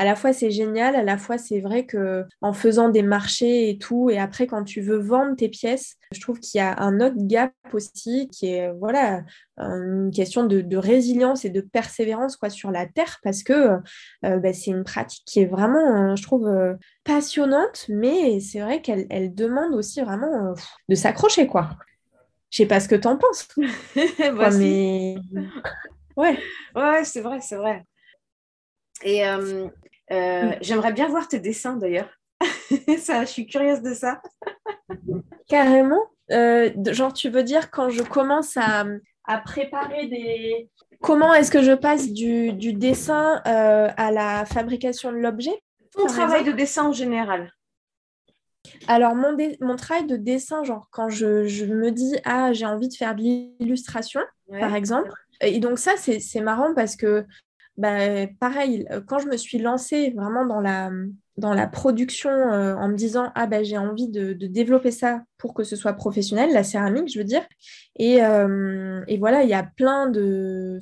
[0.00, 3.68] à la fois c'est génial, à la fois c'est vrai que en faisant des marchés
[3.68, 6.80] et tout, et après quand tu veux vendre tes pièces, je trouve qu'il y a
[6.80, 9.24] un autre gap aussi qui est voilà
[9.58, 13.52] une question de, résilience et de persévérance quoi sur la terre parce que
[14.24, 16.72] euh, bah, c'est une pratique qui est vraiment, euh, je trouve, euh,
[17.04, 20.54] passionnante, mais c'est vrai qu'elle demande aussi vraiment
[20.88, 21.76] de s'accrocher quoi.
[22.48, 23.48] Je sais pas ce que tu en penses.
[24.58, 25.16] mais...
[26.16, 26.38] Ouais.
[26.74, 27.84] Ouais, c'est vrai, c'est vrai.
[29.02, 29.68] Et euh,
[30.10, 30.56] mm.
[30.60, 32.10] J'aimerais bien voir tes dessins d'ailleurs.
[32.98, 34.20] ça, je suis curieuse de ça.
[35.48, 36.02] Carrément.
[36.30, 38.84] Euh, genre, tu veux dire quand je commence à,
[39.44, 40.70] préparer des.
[41.00, 46.44] Comment est-ce que je passe du, dessin euh, à la fabrication de l'objet Ton travail
[46.44, 47.52] de dessin en général.
[48.86, 52.94] Alors, mon, mon, travail de dessin, genre quand je, me dis, ah, j'ai envie de
[52.94, 55.10] faire de l'illustration, par exemple.
[55.40, 57.24] Et donc, ça, c'est marrant parce que
[57.80, 60.90] bah, pareil, euh, quand je me suis lancée vraiment dans la,
[61.38, 65.54] dans la production euh, en me disant ah bah j'ai envie de, développer ça pour
[65.54, 67.40] que ce soit professionnel, la céramique, je veux dire.
[67.96, 70.78] Et, euh, et voilà, il y a plein de.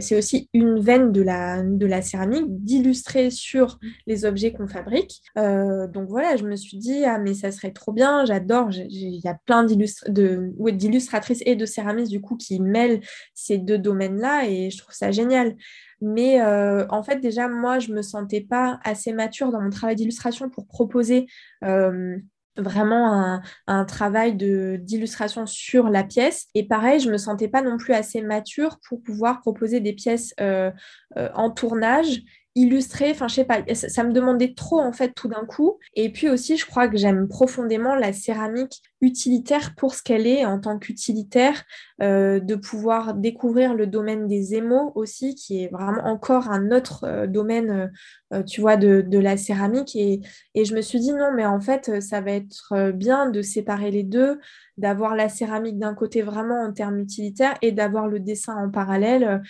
[0.00, 5.22] C'est aussi une veine de la, de la céramique d'illustrer sur les objets qu'on fabrique.
[5.36, 8.70] donc voilà, je me suis dit ah mais ça serait trop bien, j'adore.
[8.72, 13.00] Il y a plein d'illustratrices et de céramistes du coup qui mêlent
[13.34, 15.54] ces deux domaines-là et je trouve ça génial.
[16.00, 19.70] Mais euh, en fait, déjà, moi, je ne me sentais pas assez mature dans mon
[19.70, 21.26] travail d'illustration pour proposer
[21.64, 22.16] euh,
[22.56, 26.46] vraiment un, travail d'illustration sur la pièce.
[26.54, 29.92] Et pareil, je ne me sentais pas non plus assez mature pour pouvoir proposer des
[29.92, 30.70] pièces euh,
[31.34, 32.22] en tournage
[32.56, 35.78] illustrer, enfin je sais pas, ça, me demandait trop en fait tout d'un coup.
[35.94, 40.46] Et puis aussi, je crois que j'aime profondément la céramique utilitaire pour ce qu'elle est
[40.46, 41.64] en tant qu'utilitaire,
[42.02, 47.04] euh, de pouvoir découvrir le domaine des émaux aussi, qui est vraiment encore un autre
[47.04, 47.92] euh, domaine,
[48.32, 49.94] euh, tu vois, de, de, la céramique.
[49.94, 50.22] Et,
[50.54, 53.90] et, je me suis dit non, mais en fait, ça va être bien de séparer
[53.90, 54.40] les deux,
[54.78, 59.42] d'avoir la céramique d'un côté vraiment en termes utilitaires et d'avoir le dessin en parallèle.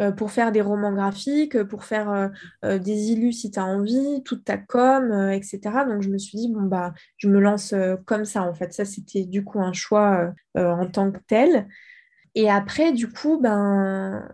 [0.00, 2.28] Euh, pour faire des romans graphiques, pour faire euh,
[2.64, 5.60] euh, des illus si tu as envie, toute ta com, etc.
[5.86, 7.74] Donc je me suis dit, bon, bah, je me lance
[8.06, 8.72] comme ça en fait.
[8.72, 11.68] Ça, c'était du coup un choix en tant que tel.
[12.34, 14.28] Et après, du coup, ben,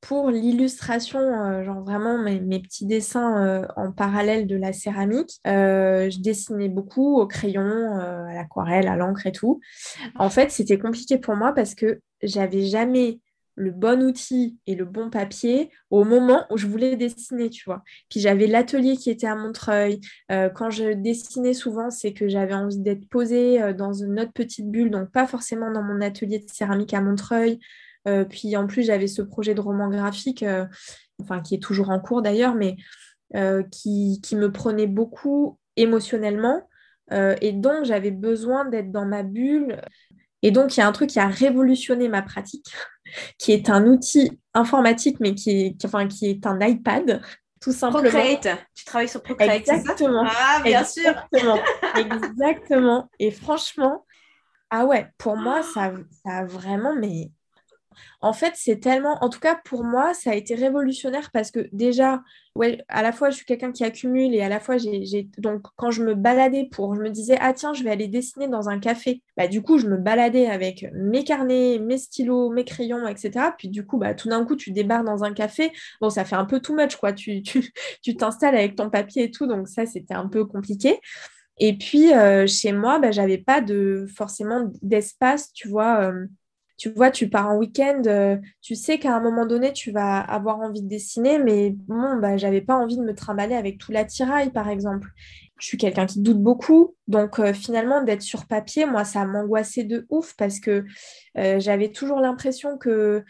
[0.00, 7.18] pour l'illustration, genre vraiment mes, petits dessins en parallèle de la céramique, je dessinais beaucoup
[7.18, 9.60] au crayon, à l'aquarelle, à l'encre et tout.
[10.16, 13.20] En fait, c'était compliqué pour moi parce que j'avais jamais
[13.58, 17.82] le bon outil et le bon papier au moment où je voulais dessiner, tu vois.
[18.08, 20.00] Puis j'avais l'atelier qui était à Montreuil.
[20.30, 24.32] Euh, quand je dessinais souvent, c'est que j'avais envie d'être posée euh, dans une autre
[24.32, 27.58] petite bulle, donc pas forcément dans mon atelier de céramique à Montreuil.
[28.06, 30.44] Euh, puis en plus, j'avais ce projet de roman graphique,
[31.20, 32.76] enfin qui est toujours en cours d'ailleurs, mais
[33.70, 36.66] qui, qui, me prenait beaucoup émotionnellement.
[37.12, 39.78] et donc, j'avais besoin d'être dans ma bulle.
[40.42, 42.72] Et donc, il y a un truc qui a révolutionné ma pratique,
[43.38, 47.22] qui est un outil informatique, mais qui est, enfin, qui est un iPad,
[47.60, 48.10] tout simplement.
[48.10, 48.48] Procreate.
[48.74, 50.24] Tu travailles sur Procreate, Exactement.
[50.26, 51.14] Ah, bien sûr.
[51.96, 53.08] Exactement.
[53.18, 54.04] Et franchement,
[54.70, 55.92] ah ouais, pour moi, ça,
[56.24, 57.30] ça a vraiment mais
[58.20, 61.68] en fait, c'est tellement, en tout cas pour moi, ça a été révolutionnaire parce que
[61.72, 62.22] déjà,
[62.56, 65.62] ouais, à la fois je suis quelqu'un qui accumule et à la fois j'ai, donc
[65.76, 68.68] quand je me baladais pour, je me disais ah tiens, je vais aller dessiner dans
[68.68, 69.22] un café.
[69.36, 73.52] Bah du coup, je me baladais avec mes carnets, mes stylos, mes crayons, etc.
[73.56, 75.72] Puis du coup, bah tout d'un coup, tu débarques dans un café.
[76.00, 77.12] Bon, ça fait un peu too much quoi.
[77.12, 77.42] Tu,
[78.02, 80.98] tu, t'installes avec ton papier et tout, donc ça c'était un peu compliqué.
[81.58, 86.00] Et puis euh, chez moi, bah, j'avais pas de forcément d'espace, tu vois.
[86.02, 86.26] Euh,
[86.78, 90.20] tu vois, tu pars en week-end, euh, tu sais qu'à un moment donné, tu vas
[90.20, 93.90] avoir envie de dessiner, mais bon, bah, j'avais pas envie de me trimballer avec tout
[93.90, 95.08] l'attirail, par exemple.
[95.58, 99.82] Je suis quelqu'un qui doute beaucoup, donc euh, finalement, d'être sur papier, moi, ça m'angoissait
[99.82, 100.84] de ouf parce que
[101.36, 103.24] euh, j'avais toujours l'impression que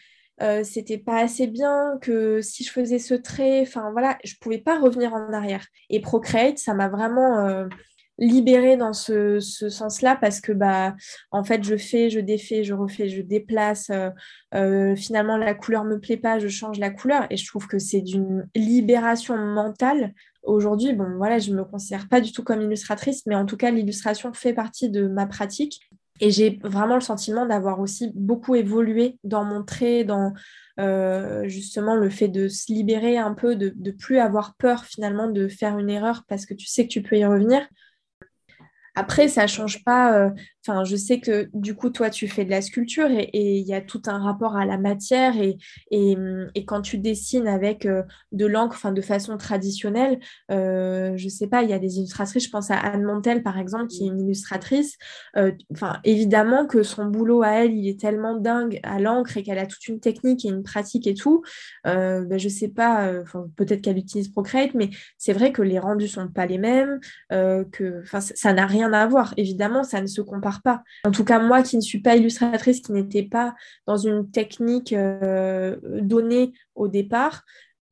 [0.63, 4.79] c'était pas assez bien, que si je faisais ce trait, enfin voilà, je pouvais pas
[4.79, 5.67] revenir en arrière.
[5.91, 7.67] Et Procreate, ça m'a vraiment
[8.19, 10.95] libérée dans ce, sens-là parce que bah
[11.31, 13.91] en fait je fais, je défais, je refais, je déplace.
[13.91, 14.11] Euh,
[14.55, 17.79] euh, finalement la couleur me plaît pas, je change la couleur et je trouve que
[17.79, 20.15] c'est d'une libération mentale.
[20.43, 23.71] Aujourd'hui, bon voilà, je me considère pas du tout comme illustratrice, mais en tout cas
[23.71, 25.89] l'illustration fait partie de ma pratique
[26.21, 30.33] et j'ai vraiment le sentiment d'avoir aussi beaucoup évolué dans mon trait, dans
[30.81, 35.29] euh, justement le fait de se libérer un peu, de ne plus avoir peur finalement
[35.29, 37.67] de faire une erreur parce que tu sais que tu peux y revenir.
[38.99, 40.31] Après, ça change pas.
[40.69, 43.67] Euh, enfin, je sais que du coup, toi, tu fais de la sculpture et il
[43.67, 45.35] y a tout un rapport à la matière.
[45.41, 45.59] Et,
[45.91, 48.03] et, quand tu dessines avec euh,
[48.33, 52.45] de l'encre, enfin, de façon traditionnelle, euh, je sais pas, il y a des illustratrices.
[52.45, 54.97] Je pense à Anne Montel, par exemple, qui est une illustratrice.
[55.73, 59.59] Enfin, évidemment que son boulot à elle, il est tellement dingue à l'encre et qu'elle
[59.59, 61.43] a toute une technique et une pratique et tout.
[61.85, 63.11] Ben, je sais pas.
[63.57, 67.01] peut-être qu'elle utilise Procreate, mais c'est vrai que les rendus sont pas les mêmes.
[67.31, 69.33] que, ça n'a rien à voir.
[69.37, 70.83] Évidemment, ça ne se compare pas.
[71.05, 73.55] En tout cas, moi qui ne suis pas illustratrice, qui n'étais pas
[73.87, 77.45] dans une technique euh, donnée au départ,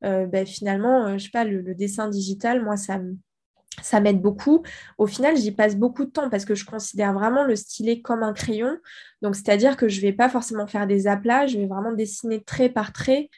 [0.03, 4.63] euh, ben, finalement, euh, je sais pas, le, dessin digital, moi, ça m'aide beaucoup.
[4.97, 8.23] Au final, j'y passe beaucoup de temps parce que je considère vraiment le stylet comme
[8.23, 8.77] un crayon.
[9.21, 12.43] Donc, c'est-à-dire que je ne vais pas forcément faire des aplats, je vais vraiment dessiner
[12.43, 13.29] trait par trait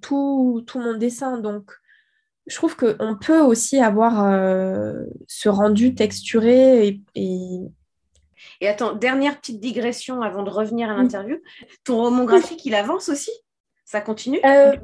[0.00, 1.38] tout, mon dessin.
[1.38, 1.70] Donc,
[2.46, 4.26] je trouve qu'on peut aussi avoir
[5.28, 7.60] ce rendu texturé et...
[8.66, 11.38] attends, dernière petite digression avant de revenir à l'interview.
[11.84, 13.30] Ton roman graphique, il avance aussi?
[13.92, 14.40] Ça continue?
[14.46, 14.74] Euh,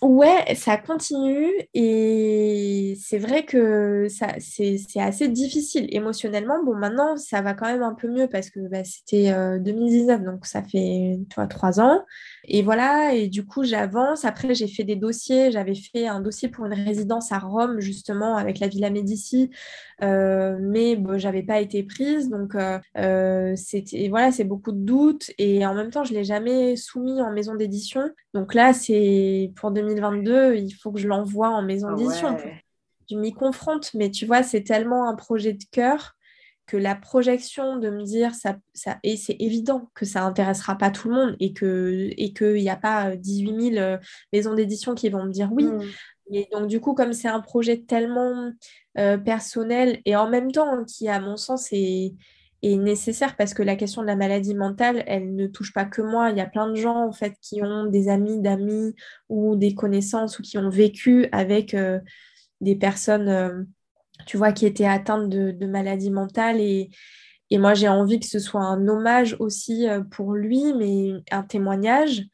[0.00, 6.62] Ouais, ça continue et c'est vrai que ça, c'est, assez difficile émotionnellement.
[6.64, 10.24] Bon, maintenant, ça va quand même un peu mieux parce que bah, c'était 2019, euh,
[10.24, 12.04] donc ça fait toi, trois ans.
[12.44, 14.24] Et voilà, et du coup, j'avance.
[14.24, 15.50] Après, j'ai fait des dossiers.
[15.50, 19.50] J'avais fait un dossier pour une résidence à Rome, justement, avec la Villa Médici,
[20.04, 22.28] euh, mais j'avais pas été prise.
[22.28, 22.52] Donc,
[23.56, 25.32] c'était, voilà, c'est beaucoup de doutes.
[25.38, 28.10] Et en même temps, je l'ai jamais soumis en maison d'édition.
[28.32, 32.34] Donc, donc là, c'est pour 2022, il faut que je l'envoie en maison ah d'édition.
[33.10, 36.16] Je m'y confronte, mais tu vois, c'est tellement un projet de cœur
[36.66, 40.90] que la projection de me dire ça, ça et c'est évident que ça intéressera pas
[40.90, 43.98] tout le monde et que et qu'il n'y a pas 18 000 euh,
[44.32, 45.64] maisons d'édition qui vont me dire oui.
[45.64, 45.82] Mm.
[46.32, 48.50] Et donc du coup, comme c'est un projet tellement
[48.96, 52.14] euh, personnel et en même temps qui, à mon sens, est,
[52.62, 56.02] est nécessaire parce que la question de la maladie mentale, elle ne touche pas que
[56.02, 56.30] moi.
[56.30, 58.94] Il y a plein de gens en fait qui ont des amis d'amis
[59.28, 62.00] ou des connaissances ou qui ont vécu avec euh,
[62.60, 63.62] des personnes, euh,
[64.26, 66.90] tu vois, qui étaient atteintes de, de maladie mentale et,
[67.52, 72.24] moi j'ai envie que ce soit un hommage aussi euh, pour lui, mais un témoignage.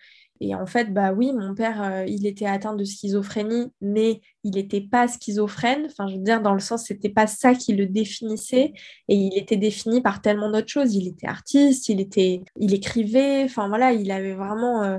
[0.45, 4.57] Et en fait, bah oui, mon père, euh, il était atteint de schizophrénie, mais il
[4.57, 5.87] n'était pas schizophrène.
[5.87, 8.75] Enfin, je veux dire, dans le sens, c'était pas ça qui le définissait.
[9.09, 10.95] Et il était défini par tellement d'autres choses.
[10.95, 13.45] Il était artiste, il était, il écrivait.
[13.45, 14.99] Enfin voilà, il avait vraiment euh,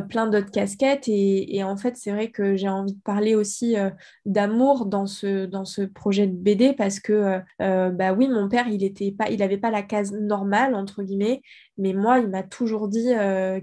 [0.00, 1.08] plein d'autres casquettes.
[1.08, 3.90] Et, en fait, c'est vrai que j'ai envie de parler aussi euh,
[4.24, 8.68] d'amour dans ce, dans ce projet de BD parce que, euh, bah oui, mon père,
[8.68, 11.42] il était pas, il n'avait pas la case normale, entre guillemets,
[11.78, 13.08] mais moi, il m'a toujours dit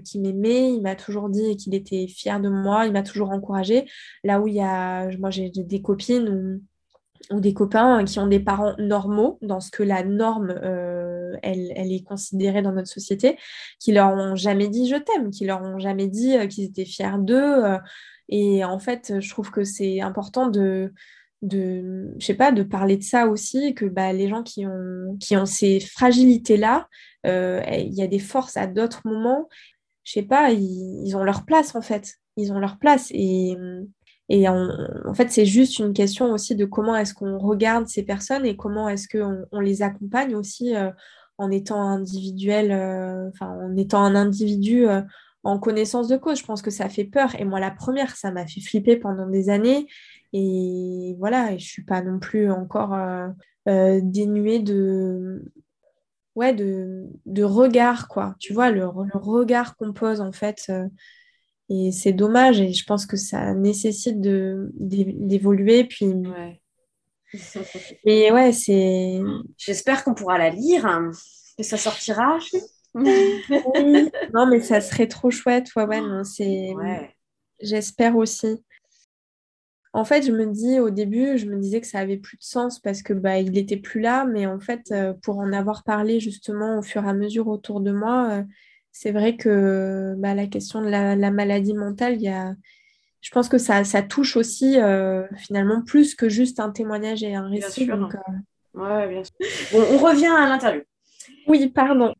[0.04, 3.86] qu'il m'aimait, il m'a toujours dit qu'il était fier de moi, il m'a toujours encouragé.
[4.24, 6.60] Là où il y a, moi, j'ai des copines
[7.30, 11.92] ou des copains qui ont des parents normaux, dans ce que la norme, euh, elle,
[11.92, 13.36] est considérée dans notre société,
[13.78, 16.84] qui leur ont jamais dit je t'aime, qui leur ont jamais dit euh, qu'ils étaient
[16.84, 17.64] fiers d'eux.
[17.64, 17.78] Euh.
[18.28, 20.92] et en fait, je trouve que c'est important de,
[21.42, 25.16] de, je sais pas, de parler de ça aussi, que bah, les gens qui ont,
[25.20, 26.88] qui ont ces fragilités-là,
[27.24, 29.48] il y a des forces à d'autres moments.
[30.04, 32.14] Je sais pas, ils, ils ont leur place en fait.
[32.36, 33.10] Ils ont leur place.
[33.12, 33.56] Et
[34.32, 38.46] et en, fait, c'est juste une question aussi de comment est-ce qu'on regarde ces personnes
[38.46, 40.92] et comment est-ce qu'on on les accompagne aussi euh,
[41.36, 45.02] en étant individuel, euh, enfin en étant un individu euh,
[45.42, 46.38] en connaissance de cause.
[46.38, 47.34] Je pense que ça fait peur.
[47.40, 49.88] Et moi, la première, ça m'a fait flipper pendant des années.
[50.32, 52.96] Et voilà, et je suis pas non plus encore
[53.66, 55.42] dénuée de,
[56.36, 58.36] ouais, de, de regard, quoi.
[58.38, 60.70] Tu vois, le, le regard qu'on pose en fait
[61.70, 65.84] et c'est dommage et je pense que ça nécessite d'évoluer.
[65.84, 66.06] Puis...
[66.06, 66.60] Ouais.
[68.04, 69.20] Et ouais, c'est.
[69.56, 71.12] J'espère qu'on pourra la lire, hein,
[71.56, 72.38] que ça sortira.
[72.92, 75.68] Non, mais ça serait trop chouette.
[75.76, 76.72] Ouais, ouais, non, c'est.
[77.60, 78.64] J'espère aussi.
[79.92, 82.42] En fait, je me dis au début, je me disais que ça avait plus de
[82.42, 85.82] sens parce que bah il était plus là, mais en fait, euh, pour en avoir
[85.82, 88.44] parlé justement au fur et à mesure autour de moi, euh,
[88.92, 92.54] c'est vrai que bah, la question de la, maladie mentale, il y a,
[93.20, 97.34] je pense que ça, ça touche aussi euh, finalement plus que juste un témoignage et
[97.34, 97.86] un récit.
[97.86, 98.18] Donc, euh,
[98.74, 99.34] Ouais, bien sûr.
[99.72, 100.82] Bon, on revient à l'interview.
[101.46, 102.14] Oui, pardon.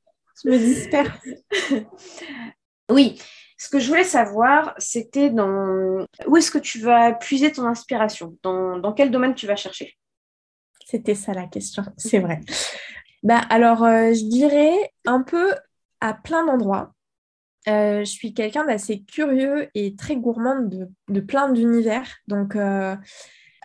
[0.45, 1.11] Je me disperse.
[2.91, 3.21] oui.
[3.57, 8.37] Ce que je voulais savoir, c'était dans où est-ce que tu vas puiser ton inspiration?
[8.43, 9.99] Dans, dans quel domaine tu vas chercher?
[10.87, 12.41] C'était ça la question, c'est vrai.
[13.23, 15.53] Bah, alors, euh, je dirais un peu
[16.01, 16.95] à plein d'endroits.
[17.69, 22.09] Euh, je suis quelqu'un d'assez curieux et très gourmande de, plein d'univers.
[22.27, 22.97] Donc, euh,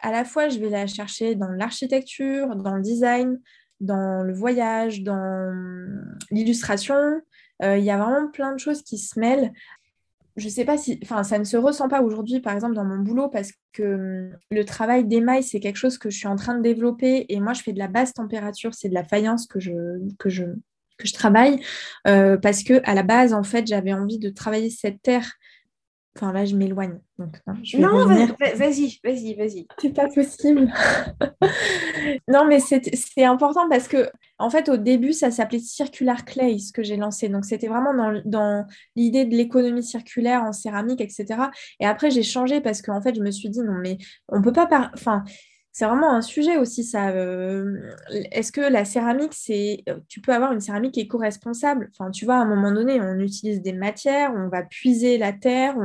[0.02, 3.40] à la fois, je vais la chercher dans l'architecture, dans le design,
[3.80, 5.54] dans le voyage, dans
[6.32, 7.22] l'illustration.
[7.64, 9.54] Il y a vraiment plein de choses qui se mêlent
[10.36, 12.98] je sais pas si, enfin, ça ne se ressent pas aujourd'hui, par exemple, dans mon
[12.98, 16.56] boulot, parce que hum, le travail d'émail, c'est quelque chose que je suis en train
[16.56, 17.26] de développer.
[17.30, 19.72] Et moi, je fais de la basse température, c'est de la faïence que je,
[20.20, 20.44] que je,
[20.98, 21.60] que je travaille,
[22.08, 25.38] euh, parce que à la base, en fait, j'avais envie de travailler cette terre
[26.18, 26.98] Enfin, là, je m'éloigne.
[27.18, 27.28] non,
[27.78, 28.06] non
[28.56, 29.68] vas-y, vas-y, vas-y.
[29.82, 30.72] C'est pas possible.
[32.30, 36.72] non, mais c'est important parce que, en fait, au début, ça s'appelait Circular Clay, ce
[36.72, 37.28] que j'ai lancé.
[37.28, 38.66] Donc, c'était vraiment dans, dans
[38.96, 41.26] l'idée de l'économie circulaire en céramique, etc.
[41.82, 43.98] Et après, j'ai changé parce qu'en fait, je me suis dit, non, mais
[44.30, 44.68] on peut pas.
[44.68, 44.91] Par...
[44.93, 45.26] Enfin,
[45.78, 47.10] c'est vraiment un sujet aussi, ça.
[47.10, 47.92] Euh,
[48.32, 49.84] est-ce que la céramique, c'est.
[49.90, 51.92] Euh, tu peux avoir une céramique éco-responsable?
[51.92, 55.34] Enfin, tu vois, à un moment donné, on utilise des matières, on va puiser la
[55.34, 55.76] terre,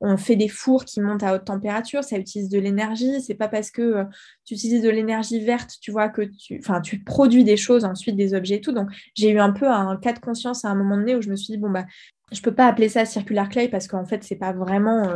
[0.00, 3.20] on, fait des fours qui montent à haute température, ça utilise de l'énergie.
[3.20, 4.04] C'est pas parce que euh,
[4.46, 6.58] tu utilises de l'énergie verte, tu vois, que tu.
[6.58, 8.72] Enfin, tu produis des choses, ensuite des objets et tout.
[8.72, 11.28] Donc, j'ai eu un peu un cas de conscience à un moment donné où je
[11.28, 11.84] me suis dit, bon, bah,
[12.32, 15.06] je peux pas appeler ça circular clay parce qu'en fait, c'est pas vraiment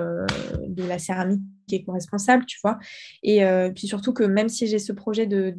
[0.66, 1.40] de la céramique
[1.70, 2.78] éco-responsable, tu vois.
[3.22, 5.54] Et euh, puis surtout que même si j'ai ce projet de,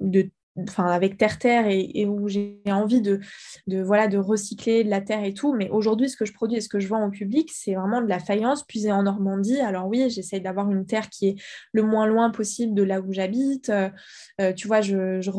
[0.00, 0.30] de
[0.62, 3.20] enfin avec terre terre et, où j'ai envie de,
[3.66, 6.58] de, voilà de recycler de la terre et tout mais aujourd'hui ce que je produis
[6.58, 9.60] et ce que je vends au public c'est vraiment de la faïence puisée en Normandie
[9.60, 11.36] alors oui j'essaye d'avoir une terre qui est
[11.72, 13.88] le moins loin possible de là où j'habite euh,
[14.40, 15.30] euh, tu vois je, je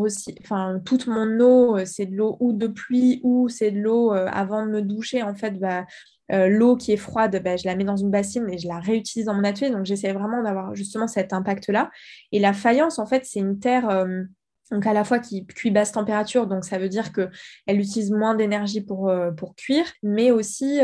[0.42, 4.66] enfin toute mon eau c'est de l'eau ou de pluie ou c'est de l'eau avant
[4.66, 5.86] de me doucher en fait bah
[6.32, 8.80] euh, l'eau qui est froide, ben, je la mets dans une bassine et je la
[8.80, 9.72] réutilise dans mon atelier.
[9.72, 11.90] Donc, j'essaie vraiment d'avoir justement cet impact-là.
[12.32, 14.24] Et la faïence, en fait, c'est une terre euh,
[14.72, 18.36] donc à la fois qui cuit basse température, donc ça veut dire qu'elle utilise moins
[18.36, 20.80] d'énergie pour, euh, cuire, mais aussi,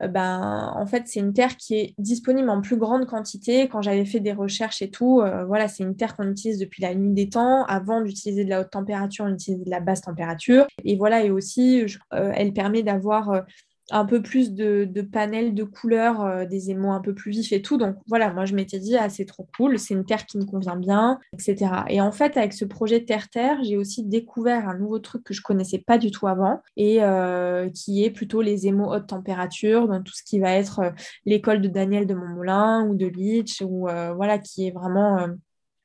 [0.00, 3.68] ben, en fait, c'est une terre qui est disponible en plus grande quantité.
[3.68, 6.94] Quand j'avais fait des recherches et tout, voilà, c'est une terre qu'on utilise depuis la
[6.94, 7.64] nuit des temps.
[7.66, 10.66] Avant d'utiliser de la haute température, on utilisait de la basse température.
[10.84, 13.44] Et voilà, et aussi, elle permet d'avoir
[13.90, 17.62] un peu plus de, de de couleurs, euh, des émaux un peu plus vifs et
[17.62, 17.76] tout.
[17.76, 20.44] Donc voilà, moi je m'étais dit, ah c'est trop cool, c'est une terre qui me
[20.44, 21.72] convient bien, etc.
[21.88, 25.42] Et en fait, avec ce projet Terre-Terre, j'ai aussi découvert un nouveau truc que je
[25.42, 30.04] connaissais pas du tout avant et euh, qui est plutôt les émaux haute température, donc
[30.04, 30.90] tout ce qui va être euh,
[31.26, 35.26] l'école de Daniel de Montmolin ou de Litch, ou voilà, qui est vraiment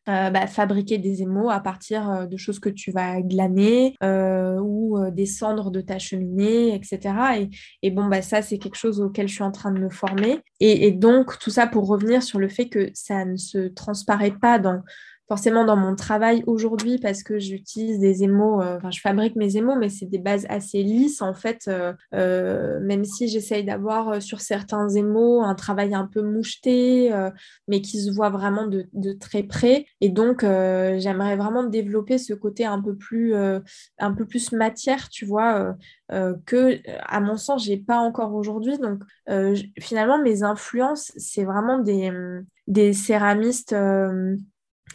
[0.09, 4.57] euh, bah, fabriquer des émaux à partir euh, de choses que tu vas glaner euh,
[4.59, 7.49] ou des cendres de ta cheminée, etc.
[7.81, 10.39] Et, bon, bah, ça, c'est quelque chose auquel je suis en train de me former.
[10.59, 14.59] et, donc, tout ça pour revenir sur le fait que ça ne se transparaît pas
[14.59, 14.81] dans
[15.27, 19.75] forcément dans mon travail aujourd'hui parce que j'utilise des émaux, euh, je fabrique mes émaux,
[19.75, 24.39] mais c'est des bases assez lisses en fait, euh, euh, même si j'essaye d'avoir sur
[24.39, 27.13] certains émaux un travail un peu moucheté,
[27.67, 28.87] mais qui se voit vraiment de,
[29.19, 29.85] très près.
[30.01, 35.25] Et donc j'aimerais vraiment développer ce côté un peu plus, un peu plus matière, tu
[35.25, 35.75] vois,
[36.45, 38.77] que à mon sens j'ai pas encore aujourd'hui.
[38.77, 39.01] Donc
[39.79, 42.11] finalement mes influences, c'est vraiment des,
[42.67, 43.75] des céramistes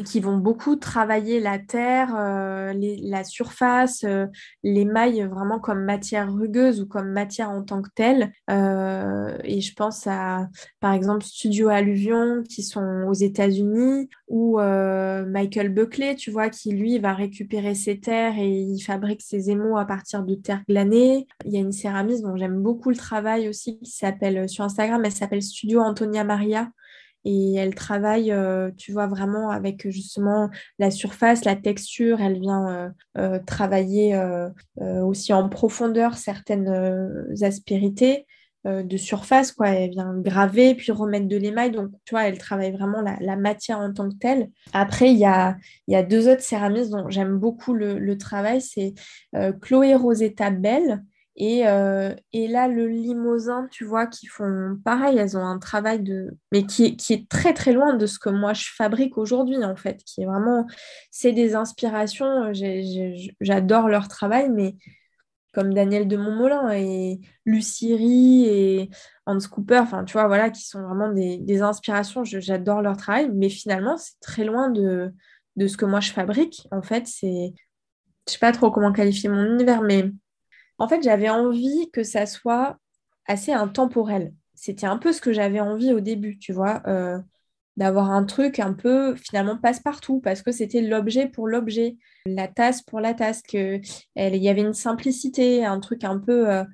[0.04, 4.26] qui vont beaucoup travailler la terre, euh, la surface, euh,
[4.62, 8.32] les mailles vraiment comme matière rugueuse ou comme matière en tant que telle.
[8.50, 10.48] Euh, et je pense à,
[10.80, 16.98] par exemple, Studio Alluvion qui sont aux États-Unis ou Michael Buckley, tu vois, qui lui
[16.98, 21.26] va récupérer ses terres et il fabrique ses émaux à partir de terre glanée.
[21.44, 25.02] Il y a une céramiste dont j'aime beaucoup le travail aussi qui s'appelle sur Instagram,
[25.04, 26.70] elle s'appelle Studio Antonia Maria
[27.24, 32.20] et elle travaille, euh, tu vois, vraiment avec justement la surface, la texture.
[32.20, 34.20] Elle vient euh, euh, travailler
[34.80, 36.68] aussi en profondeur certaines
[37.42, 38.26] aspérités
[38.64, 39.70] de surface, quoi.
[39.70, 41.72] Elle vient graver, puis remettre de l'émail.
[41.72, 44.50] Donc, tu vois, elle travaille vraiment la, matière en tant que telle.
[44.72, 45.56] Après, il y a,
[45.88, 48.60] y a deux autres céramistes dont j'aime beaucoup le, le travail.
[48.60, 48.94] C'est
[49.60, 51.02] Chloé Rosetta Bell
[51.40, 56.36] euh, et, là, le Limousin, tu vois, qui font pareil, elles ont un travail de.
[56.52, 59.64] mais qui est, qui est très très loin de ce que moi je fabrique aujourd'hui,
[59.64, 60.66] en fait, qui est vraiment.
[61.10, 62.52] C'est des inspirations,
[63.40, 64.76] j'adore leur travail, mais
[65.54, 68.90] comme Daniel de Montmolin et Lucie et
[69.26, 73.30] Hans Cooper, enfin, tu vois, voilà, qui sont vraiment des, des inspirations, j'adore leur travail,
[73.32, 75.12] mais finalement, c'est très loin de,
[75.56, 76.66] de ce que moi je fabrique.
[76.70, 77.52] En fait, c'est,
[78.26, 80.10] je sais pas trop comment qualifier mon univers, mais
[80.82, 82.76] en fait, j'avais envie que ça soit
[83.28, 84.34] assez intemporel.
[84.56, 87.20] C'était un peu ce que j'avais envie au début, tu vois, euh,
[87.76, 92.82] d'avoir un truc un peu finalement passe-partout, parce que c'était l'objet pour l'objet, la tasse
[92.82, 93.80] pour la tasse, qu'il
[94.16, 96.64] y avait une simplicité, un truc un peu euh,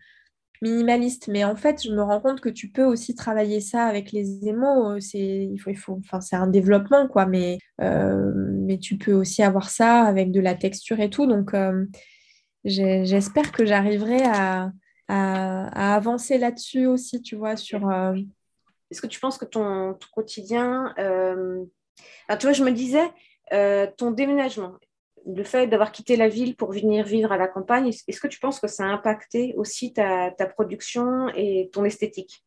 [0.63, 1.29] minimaliste.
[1.29, 4.49] Mais en fait, je me rends compte que tu peux aussi travailler ça avec les
[4.49, 4.93] émaux.
[4.93, 5.19] Euh, c'est,
[5.53, 9.69] il faut, il faut, enfin, c'est un développement, quoi, mais, mais tu peux aussi avoir
[9.69, 11.27] ça avec de la texture et tout.
[11.27, 11.53] Donc,
[12.69, 14.71] j'espère que j'arriverai à,
[15.09, 17.89] avancer là-dessus aussi, tu vois, sur...
[17.89, 18.15] Euh,
[18.91, 20.95] Est-ce que tu penses que ton, quotidien...
[20.99, 21.65] Euh,
[22.39, 23.11] tu vois, je me disais,
[23.53, 24.75] euh, ton déménagement,
[25.27, 28.39] le fait d'avoir quitté la ville pour venir vivre à la campagne, est-ce que tu
[28.39, 32.45] penses que ça a impacté aussi ta production et ton esthétique?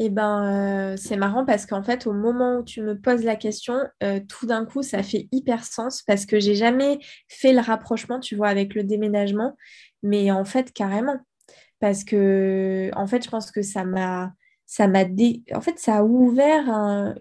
[0.00, 3.36] Eh ben, euh, c'est marrant parce qu'en fait, au moment où tu me poses la
[3.36, 7.60] question, euh, tout d'un coup, ça fait hyper sens parce que j'ai jamais fait le
[7.60, 9.56] rapprochement, tu vois, avec le déménagement,
[10.02, 11.18] mais en fait, carrément.
[11.78, 14.32] Parce que, en fait, je pense que ça m'a
[14.66, 15.04] ça m'a
[15.54, 16.68] en fait ça a ouvert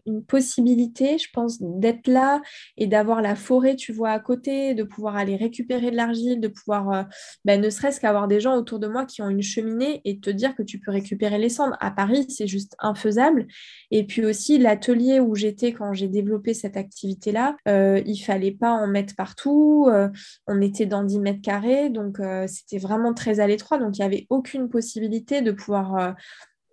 [0.06, 2.42] une possibilité je pense d'être là
[2.78, 6.48] et d'avoir la forêt tu vois à côté de pouvoir aller récupérer de l'argile de
[6.48, 7.04] pouvoir euh,
[7.46, 10.30] ben, ne serait-ce qu'avoir des gens autour de moi qui ont une cheminée et te
[10.30, 11.78] dire que tu peux récupérer les cendres.
[11.80, 13.48] À Paris c'est juste infaisable.
[13.92, 18.52] Et puis aussi l'atelier où j'étais quand j'ai développé cette activité là euh, il fallait
[18.52, 20.10] pas en mettre partout euh,
[20.48, 22.18] on était dans 10 mètres carrés donc
[22.48, 26.16] c'était vraiment très à l'étroit donc il n'y avait aucune possibilité de pouvoir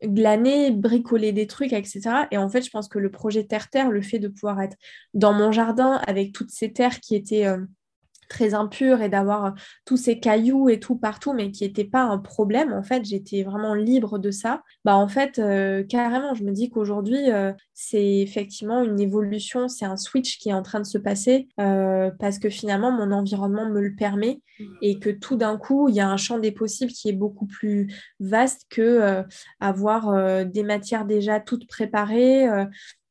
[0.02, 2.26] glaner, bricoler des trucs, etc.
[2.30, 4.76] Et en fait, je pense que le projet Terre-Terre, le fait de pouvoir être
[5.14, 7.58] dans mon jardin avec toutes ces terres qui étaient euh,
[8.30, 9.50] très impures et d'avoir euh,
[9.84, 12.72] tous ces cailloux et tout partout, mais qui n'étaient pas un problème.
[12.72, 14.62] En fait, j'étais vraiment libre de ça.
[14.86, 19.84] Bah, en fait, euh, carrément, je me dis qu'aujourd'hui, euh, c'est effectivement une évolution, c'est
[19.84, 23.80] un switch qui est en train de se passer parce que finalement, mon environnement me
[23.80, 24.64] le permet mmh.
[24.82, 27.46] et que tout d'un coup, il y a un champ des possibles qui est beaucoup
[27.46, 29.24] plus vaste que
[29.58, 32.46] avoir des matières déjà toutes préparées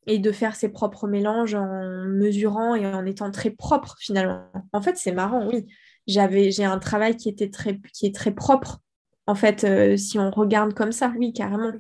[0.07, 4.45] et de faire ses propres mélanges en mesurant et en étant très propre finalement.
[4.73, 5.67] En fait, c'est marrant, oui.
[6.07, 8.79] J'avais, j'ai un travail qui était très, qui est très propre.
[9.27, 11.71] En fait, euh, si on regarde comme ça, oui, carrément.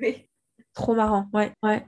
[0.73, 1.83] Trop marrant, ouais, ouais.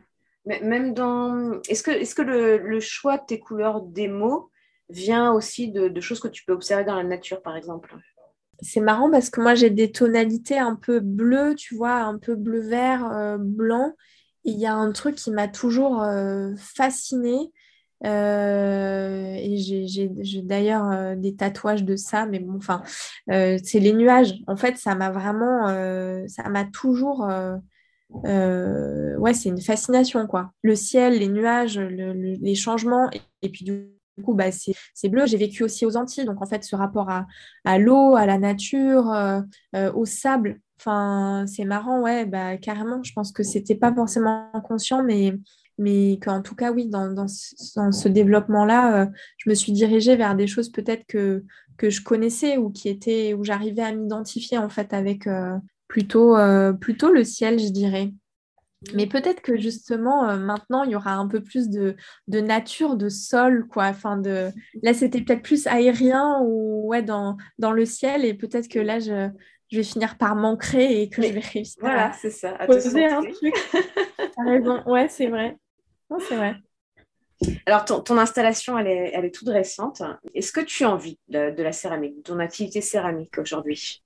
[0.45, 4.49] Mais même dans, est-ce que, est-ce que le, choix de tes couleurs des mots
[4.89, 7.95] vient aussi de, choses que tu peux observer dans la nature, par exemple?
[8.59, 12.36] C'est marrant parce que moi j'ai des tonalités un peu bleues, tu vois, un peu
[12.36, 13.93] bleu vert, euh, blanc
[14.43, 17.51] il y a un truc qui m'a toujours euh, fascinée.
[18.03, 22.81] Euh, et j'ai d'ailleurs euh, des tatouages de ça, mais bon, enfin,
[23.27, 24.33] c'est les nuages.
[24.47, 25.67] En fait, ça m'a vraiment,
[26.27, 27.29] ça m'a toujours,
[28.23, 30.51] ouais, c'est une fascination, quoi.
[30.63, 33.09] Le ciel, les nuages, les changements,
[33.43, 33.91] et, puis du
[34.23, 35.27] coup, bah, c'est bleu.
[35.27, 37.09] J'ai vécu aussi aux Antilles, donc en fait, ce rapport
[37.65, 39.13] à l'eau, à la nature,
[39.93, 43.03] au sable, Enfin, c'est marrant, ouais, bah, carrément.
[43.03, 45.38] Je pense que c'était pas forcément conscient, mais,
[45.77, 49.05] mais qu'en tout cas, oui, dans, dans ce, développement-là, euh,
[49.38, 51.43] je me suis dirigée vers des choses peut-être que,
[51.77, 55.55] que je connaissais ou qui étaient, où j'arrivais à m'identifier en fait avec euh,
[55.88, 58.11] plutôt, euh, plutôt le ciel, je dirais.
[58.95, 61.95] Mais peut-être que justement, maintenant, il y aura un peu plus de,
[62.27, 63.86] de nature, de sol, quoi.
[63.86, 64.49] Enfin, de...
[64.82, 68.25] Là, c'était peut-être plus aérien ou ouais, dans, dans le ciel.
[68.25, 69.29] Et peut-être que là, je,
[69.72, 73.05] je vais finir par m'ancrer et que je vais réussir voilà, c'est ça, à poser
[73.05, 73.55] un truc.
[74.17, 75.57] T'as raison, ouais, c'est vrai.
[76.28, 76.55] c'est vrai.
[77.65, 80.03] Alors, ton, installation, elle est, elle est toute récente.
[80.36, 84.03] Est-ce que tu as envie de, la céramique, de ton activité céramique aujourd'hui?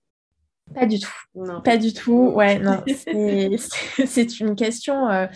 [0.73, 1.13] Pas du tout.
[1.35, 1.61] Non.
[1.61, 2.31] Pas du tout.
[2.33, 2.83] Ouais, non.
[4.05, 5.09] C'est une question.
[5.09, 5.27] Euh,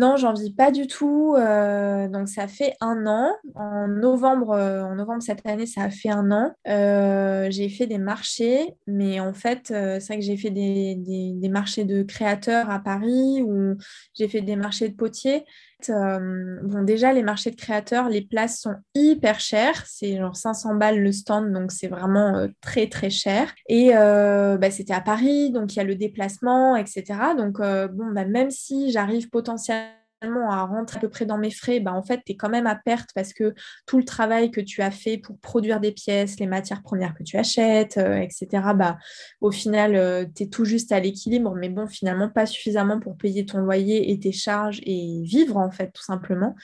[0.00, 1.34] non, j'en vis pas du tout.
[1.36, 3.36] Euh, donc ça fait un an.
[3.54, 6.54] En novembre, euh, en novembre cette année, ça a fait un an.
[6.68, 11.48] Euh, j'ai fait des marchés, mais en fait, c'est vrai que j'ai fait des, des,
[11.50, 13.76] marchés de créateurs à Paris ou
[14.14, 15.44] j'ai fait des marchés de potiers.
[15.88, 19.84] Bon, déjà, les marchés de créateurs, les places sont hyper chères.
[19.86, 23.54] C'est genre 500 balles le stand, donc c'est vraiment très très cher.
[23.68, 27.04] Et bah, c'était à Paris, donc il y a le déplacement, etc.
[27.36, 29.90] Donc bon, bah, même si j'arrive potentiellement
[30.22, 32.66] à rentrer à peu près dans mes frais, bah, en fait, tu es quand même
[32.66, 33.54] à perte parce que
[33.86, 37.22] tout le travail que tu as fait pour produire des pièces, les matières premières que
[37.22, 38.98] tu achètes, euh, etc., bah,
[39.40, 43.16] au final, euh, tu es tout juste à l'équilibre, mais bon, finalement, pas suffisamment pour
[43.16, 46.54] payer ton loyer et tes charges et vivre, en fait, tout simplement.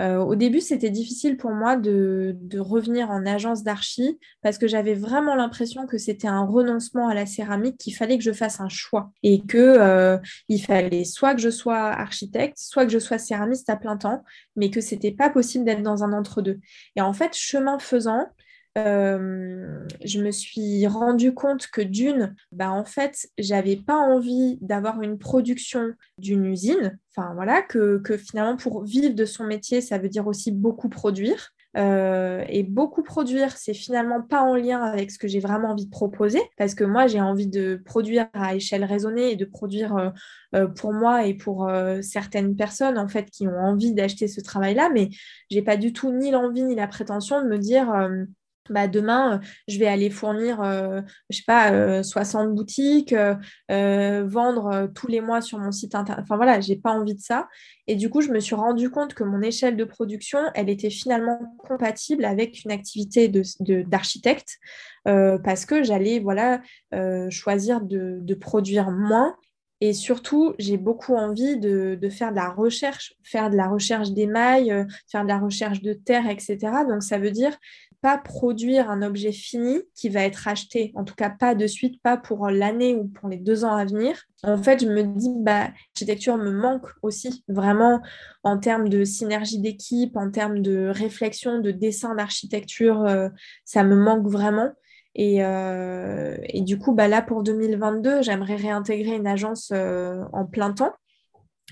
[0.00, 4.94] Euh, au début, c'était difficile pour moi de, revenir en agence d'archi parce que j'avais
[4.94, 8.68] vraiment l'impression que c'était un renoncement à la céramique, qu'il fallait que je fasse un
[8.68, 10.18] choix et que euh,
[10.48, 14.22] il fallait soit que je sois architecte, soit que je sois céramiste à plein temps,
[14.56, 16.60] mais que c'était pas possible d'être dans un entre-deux.
[16.96, 18.26] Et en fait, chemin faisant,
[18.78, 25.02] euh, je me suis rendu compte que d'une, bah en fait, j'avais pas envie d'avoir
[25.02, 26.98] une production d'une usine.
[27.14, 30.88] Enfin voilà, que, que, finalement pour vivre de son métier, ça veut dire aussi beaucoup
[30.88, 31.50] produire.
[31.78, 35.86] Euh, et beaucoup produire, c'est finalement pas en lien avec ce que j'ai vraiment envie
[35.86, 40.12] de proposer, parce que moi j'ai envie de produire à échelle raisonnée et de produire
[40.54, 41.70] euh, pour moi et pour
[42.02, 45.08] certaines personnes en fait qui ont envie d'acheter ce travail-là, mais
[45.50, 47.90] j'ai pas du tout ni l'envie ni la prétention de me dire
[48.70, 51.00] bah, demain, euh, je vais aller fournir, euh,
[51.30, 53.14] je sais pas, 60 euh, boutiques,
[53.68, 56.24] vendre tous les mois sur mon site internet.
[56.24, 57.48] Enfin voilà, j'ai pas envie de ça.
[57.88, 60.90] Et du coup, je me suis rendu compte que mon échelle de production, elle était
[60.90, 64.58] finalement compatible avec une activité d'architecte
[65.06, 66.60] de, parce que j'allais voilà,
[67.30, 69.34] choisir de, de, produire moins.
[69.80, 74.12] Et surtout, j'ai beaucoup envie de, de, faire de la recherche, faire de la recherche
[74.12, 76.58] d'émail, faire de la recherche de terre, etc.
[76.88, 77.58] Donc, ça veut dire
[78.02, 82.02] pas produire un objet fini qui va être acheté, en tout cas pas de suite,
[82.02, 84.24] pas pour l'année ou pour les deux ans à venir.
[84.42, 88.02] En fait, je me dis, bah, l'architecture me manque aussi, vraiment
[88.42, 93.28] en termes de synergie d'équipe, en termes de réflexion, de dessin d'architecture, euh,
[93.64, 94.72] ça me manque vraiment.
[95.14, 100.44] Et, euh, et, du coup, bah, là, pour 2022, j'aimerais réintégrer une agence euh, en
[100.44, 100.92] plein temps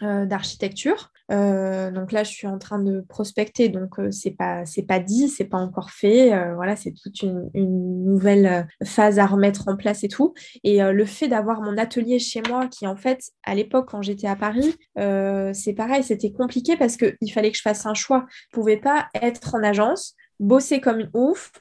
[0.00, 1.12] d'architecture.
[1.30, 4.98] Euh, donc là, je suis en train de prospecter, donc euh, c'est pas c'est pas
[4.98, 6.32] dit, c'est pas encore fait.
[6.32, 10.34] Euh, voilà, c'est toute une, nouvelle phase à remettre en place et tout.
[10.64, 14.26] Et le fait d'avoir mon atelier chez moi, qui en fait à l'époque quand j'étais
[14.26, 18.26] à Paris, c'est pareil, c'était compliqué parce qu'il fallait que je fasse un choix.
[18.30, 21.52] Je pouvais pas être en agence, bosser comme une ouf,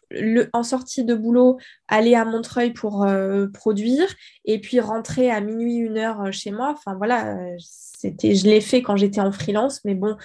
[0.53, 3.05] en sortie de boulot, aller à Montreuil pour
[3.53, 4.07] produire,
[4.45, 6.73] et puis rentrer à minuit, une heure chez moi.
[6.75, 10.15] Enfin voilà, c'était, je l'ai fait quand j'étais en freelance, mais bon,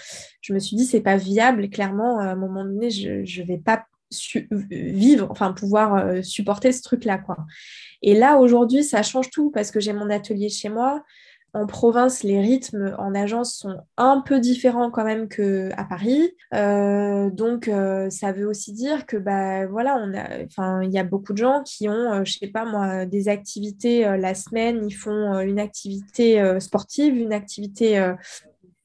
[0.40, 1.68] je me suis dit, c'est pas viable.
[1.68, 3.84] Clairement, à un moment donné, je ne vais pas
[4.70, 7.18] vivre, enfin pouvoir euh, supporter ce truc-là.
[7.18, 7.36] quoi.
[8.02, 11.02] Et là, aujourd'hui, ça change tout parce que j'ai mon atelier chez moi.
[11.54, 16.32] En province, les rythmes en agence sont un peu différents quand même qu'à Paris.
[16.52, 20.98] Euh, donc, euh, ça veut aussi dire que, bah, voilà, on a, enfin, il y
[20.98, 24.84] a beaucoup de gens qui ont, euh, je sais pas moi, des activités la semaine.
[24.84, 28.14] Ils font une activité sportive, une activité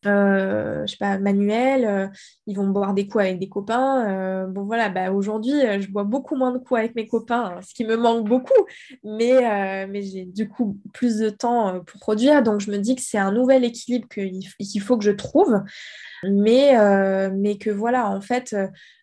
[0.06, 2.08] euh, je sais pas, manuel, euh,
[2.48, 4.10] ils vont boire des coups avec des copains.
[4.10, 7.74] Euh, voilà, bah, aujourd'hui, je bois beaucoup moins de coups avec mes copains, hein, ce
[7.74, 8.66] qui me manque beaucoup,
[9.04, 13.02] mais, mais j'ai du coup plus de temps pour produire, donc je me dis que
[13.02, 15.62] c'est un nouvel équilibre qu'il faut que je trouve.
[16.24, 18.54] Mais, euh, mais que voilà, en fait,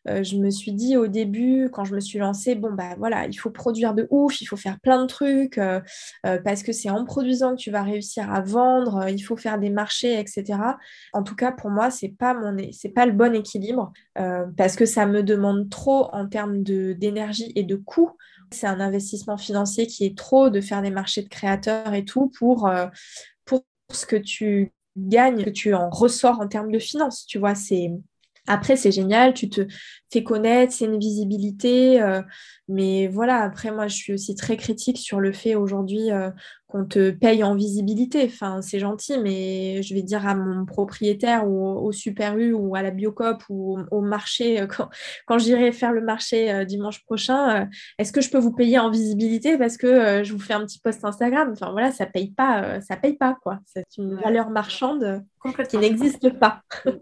[0.09, 3.27] euh, je me suis dit au début, quand je me suis lancée, bon, bah voilà,
[3.27, 5.81] il faut produire de ouf, il faut faire plein de trucs, euh,
[6.23, 9.71] parce que c'est en produisant que tu vas réussir à vendre, il faut faire des
[9.71, 10.59] marchés, etc.
[11.13, 13.93] En tout cas, pour moi, c'est pas mon, c'est pas le bon équilibre,
[14.57, 18.13] parce que ça me demande trop en termes d'énergie et de coûts.
[18.53, 22.31] C'est un investissement financier qui est trop de faire des marchés de créateurs et tout
[22.39, 22.71] pour,
[23.45, 27.27] pour ce que tu gagnes, que tu en ressors en termes de finances.
[27.27, 27.91] Tu vois, c'est
[28.47, 29.67] après, c'est génial, tu te
[30.13, 32.01] fais connaître, c'est une visibilité.
[32.01, 32.23] Euh,
[32.69, 36.31] mais voilà, après, moi, je suis aussi très critique sur le fait aujourd'hui euh,
[36.77, 38.25] qu'on te paye en visibilité.
[38.27, 42.77] Enfin, c'est gentil, mais je vais dire à mon propriétaire ou au, Super U ou
[42.77, 44.89] à la Biocop ou au, marché, euh, quand,
[45.27, 47.69] quand j'irai faire le marché dimanche prochain,
[47.99, 50.79] est-ce que je peux vous payer en visibilité parce que je vous fais un petit
[50.79, 51.51] post Instagram?
[51.53, 53.61] Enfin, voilà, ça paye pas, ça paye pas, quoi.
[53.67, 55.25] C'est une valeur marchande
[55.69, 56.63] qui n'existe pas.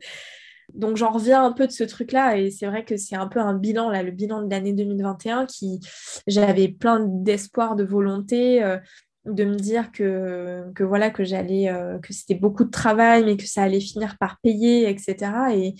[0.72, 3.38] Donc j'en reviens un peu de ce truc-là et c'est vrai que c'est un peu
[3.38, 5.80] un bilan, là, le bilan de l'année 2021 qui
[6.26, 8.78] j'avais plein d'espoir, de volonté, euh,
[9.26, 13.36] de me dire que, que voilà, que j'allais, euh, que c'était beaucoup de travail, mais
[13.36, 15.16] que ça allait finir par payer, etc.
[15.54, 15.74] Et,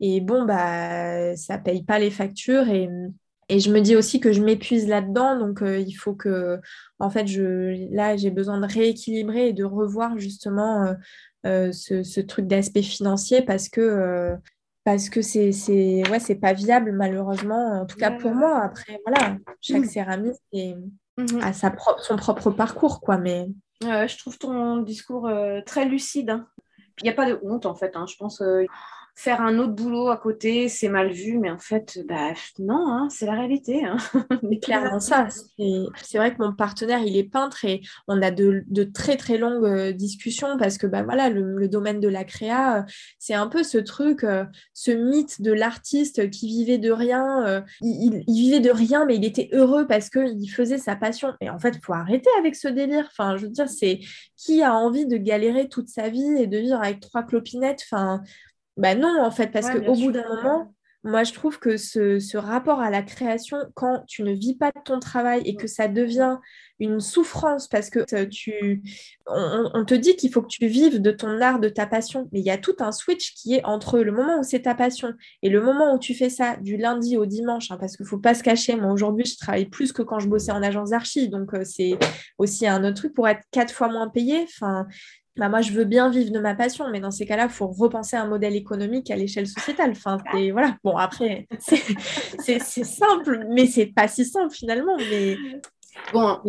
[0.00, 2.88] et bon, bah, ça paye pas les factures et,
[3.48, 6.58] et je me dis aussi que je m'épuise là-dedans, donc euh, il faut que,
[6.98, 10.94] en fait, je, là, j'ai besoin de rééquilibrer et de revoir justement
[11.46, 14.34] euh, ce, truc d'aspect financier parce que
[14.84, 19.00] parce que c'est c'est ouais c'est pas viable malheureusement en tout cas pour moi après
[19.04, 19.88] voilà chaque mmh.
[19.88, 20.42] céramiste
[21.16, 21.40] mmh.
[21.42, 23.48] a sa son propre parcours quoi mais
[23.82, 26.46] je trouve ton discours euh, très lucide hein.
[27.00, 28.06] il n'y a pas de honte en fait hein.
[28.08, 28.42] je pense
[29.18, 33.08] faire un autre boulot à côté, c'est mal vu, mais en fait, bah, non, hein,
[33.10, 33.82] c'est la réalité.
[33.82, 33.96] Hein.
[34.62, 35.28] clairement ça.
[36.02, 38.62] C'est vrai que mon partenaire, il est peintre et on a de,
[38.92, 42.82] très très longues euh, discussions parce que bah, voilà, le, domaine de la créa, euh,
[43.18, 47.64] c'est un peu ce truc, euh, ce mythe de l'artiste qui vivait de rien.
[47.80, 51.32] il, vivait de rien, mais il était heureux parce qu'il faisait sa passion.
[51.40, 53.08] Et en fait, il faut arrêter avec ce délire.
[53.10, 54.00] Enfin, je veux dire, c'est
[54.36, 57.82] qui a envie de galérer toute sa vie et de vivre avec trois clopinettes?
[57.90, 58.22] Enfin,
[58.76, 60.74] bah non, en fait, parce qu'au bout d'un moment,
[61.06, 64.80] moi, je trouve que ce, rapport à la création, quand tu ne vis pas de
[64.84, 66.38] ton travail et que ça devient
[66.80, 68.82] une souffrance parce que tu,
[69.26, 72.40] on, te dit qu'il faut que tu vives de ton art, de ta passion, mais
[72.40, 75.12] il y a tout un switch qui est entre le moment où c'est ta passion
[75.42, 78.08] et le moment où tu fais ça du lundi au dimanche, hein, parce qu'il ne
[78.08, 80.90] faut pas se cacher, moi aujourd'hui, je travaille plus que quand je bossais en agence
[80.90, 81.96] d'archi, donc euh, c'est
[82.36, 84.42] aussi un autre truc pour être quatre fois moins payé.
[84.42, 84.86] Enfin,
[85.36, 87.66] bah moi, je veux bien vivre de ma passion, mais dans ces cas-là, il faut
[87.66, 89.90] repenser un modèle économique à l'échelle sociétale.
[89.90, 90.18] Enfin,
[90.52, 90.76] voilà.
[90.82, 94.96] Bon, après, c'est simple, mais c'est pas si simple finalement.
[94.96, 95.36] Mais...
[96.12, 96.40] Bon,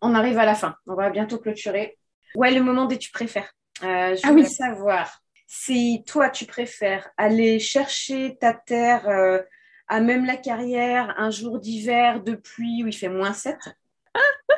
[0.00, 0.74] on arrive à la fin.
[0.86, 1.98] On va bientôt clôturer.
[2.34, 3.52] Ouais, le moment des tu préfères?
[3.82, 9.40] Euh, je ah veux savoir si toi, tu préfères aller chercher ta terre euh,
[9.86, 13.56] à même la carrière un jour d'hiver de pluie où il fait moins 7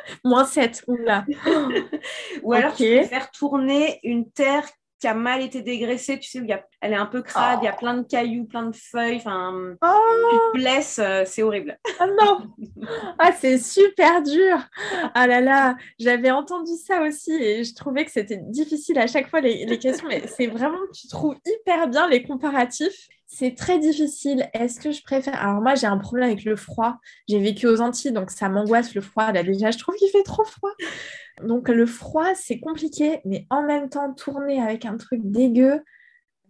[0.25, 1.25] Moins 7, oula.
[2.43, 4.65] Ou alors tu préfères tourner une terre
[5.05, 6.47] qui a mal été dégraissée, tu sais, où
[6.81, 9.77] elle est un peu crade, il y a plein de cailloux, plein de feuilles, enfin,
[9.83, 10.31] oh.
[10.31, 11.79] tu te blesses, euh, c'est horrible.
[11.99, 12.49] Ah non
[13.19, 14.57] Ah, c'est super dur
[15.13, 19.29] Ah là là, j'avais entendu ça aussi et je trouvais que c'était difficile à chaque
[19.29, 23.09] fois les, les questions, mais c'est vraiment, tu trouves hyper bien les comparatifs.
[23.37, 24.49] C'est très difficile.
[24.53, 25.35] Est-ce que je préfère?
[25.43, 26.99] Alors moi, j'ai un problème avec le froid.
[27.29, 29.33] J'ai vécu aux Antilles, donc ça m'angoisse le froid.
[29.33, 30.71] Là déjà, je trouve qu'il fait trop froid.
[31.43, 35.83] Donc le froid, c'est compliqué, mais en même temps, tourner avec un truc dégueu.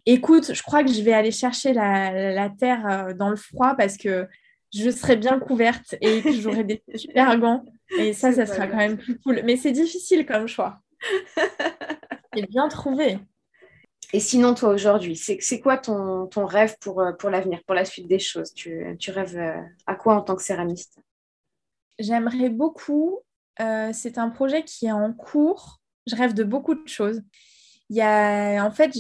[0.05, 3.97] Écoute, je crois que je vais aller chercher la, terre euh, dans le froid parce
[3.97, 4.29] que
[4.75, 7.65] je serai bien couverte et que j'aurai des super gants.
[7.99, 9.41] Et ça, ça sera quand même plus cool.
[9.45, 10.81] Mais c'est difficile comme choix.
[12.37, 13.21] Et bien trouvé.
[14.15, 17.85] Et sinon, toi, aujourd'hui, c'est quoi ton, ton, rêve pour, euh, pour l'avenir, pour la
[17.85, 18.55] suite des choses?
[18.55, 21.01] Tu, tu, rêves euh, à quoi en tant que céramiste?
[21.99, 23.19] J'aimerais beaucoup,
[23.61, 27.23] euh, c'est un projet qui est en cours, je rêve de beaucoup de choses.
[27.91, 28.93] Il y a, en fait,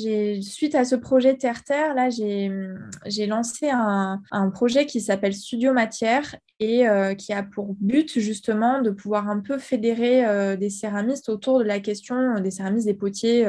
[0.42, 6.34] suite à ce projet Terre-Terre, là, j'ai lancé un, un, projet qui s'appelle Studio Matière
[6.58, 6.84] et
[7.16, 11.80] qui a pour but justement de pouvoir un peu fédérer des céramistes autour de la
[11.80, 13.46] question des céramistes, des potiers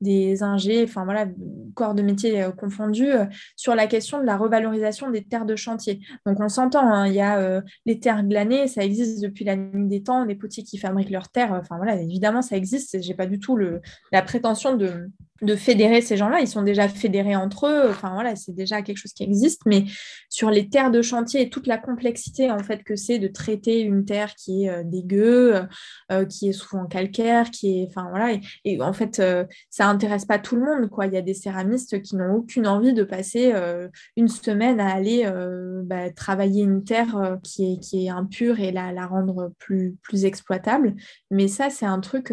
[0.00, 1.26] des ingés, enfin voilà,
[1.74, 3.24] corps de métier euh, confondus, euh,
[3.56, 6.00] sur la question de la revalorisation des terres de chantier.
[6.26, 9.56] Donc on s'entend, hein, il y a euh, les terres glanées, ça existe depuis la
[9.56, 13.14] nuit des temps, les potiers qui fabriquent leurs terres, enfin voilà, évidemment ça existe, j'ai
[13.14, 13.80] pas du tout le,
[14.12, 15.08] la prétention de,
[15.42, 16.40] de fédérer ces gens-là.
[16.40, 17.90] Ils sont déjà fédérés entre eux.
[17.90, 19.62] Enfin voilà, c'est déjà quelque chose qui existe.
[19.66, 19.84] Mais
[20.28, 24.04] sur les terres de chantier toute la complexité en fait que c'est de traiter une
[24.04, 25.62] terre qui est euh, dégueu,
[26.12, 28.36] euh, qui est souvent calcaire, qui est, enfin voilà.
[28.64, 31.06] Et, en fait, euh, ça intéresse pas tout le monde quoi.
[31.06, 33.52] Il y a des céramistes qui n'ont aucune envie de passer
[34.16, 35.30] une semaine à aller
[35.84, 40.24] bah, travailler une terre qui est qui est impure et la, la rendre plus plus
[40.24, 40.94] exploitable.
[41.30, 42.32] Mais ça, c'est un truc.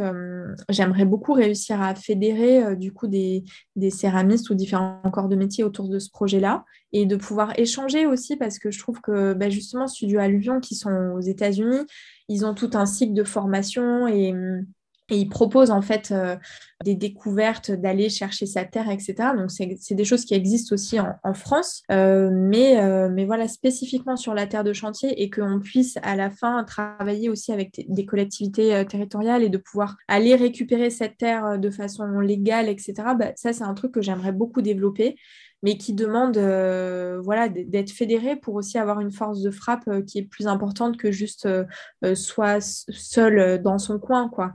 [0.69, 3.43] J'aimerais beaucoup réussir à fédérer du des,
[3.89, 6.65] céramistes ou différents corps de métier autour de ce projet-là.
[6.91, 10.75] Et de pouvoir échanger aussi parce que je trouve que bah, justement Studio Alluvion qui
[10.75, 11.85] sont aux États-Unis,
[12.29, 14.65] ils ont tout un cycle de formation et hum,
[15.09, 16.35] et il propose en fait euh,
[16.83, 19.15] des découvertes, d'aller chercher sa terre, etc.
[19.37, 24.15] Donc c'est des choses qui existent aussi en, France, euh, mais, euh, mais voilà, spécifiquement
[24.15, 28.05] sur la terre de chantier et qu'on puisse à la fin travailler aussi avec des
[28.05, 32.93] collectivités territoriales et de pouvoir aller récupérer cette terre de façon légale, etc.
[33.17, 35.15] Bah, ça, c'est un truc que j'aimerais beaucoup développer
[35.63, 40.01] mais qui demande euh, voilà, d'être fédéré pour aussi avoir une force de frappe euh,
[40.01, 44.27] qui est plus importante que juste euh, soit seul dans son coin.
[44.29, 44.53] Quoi.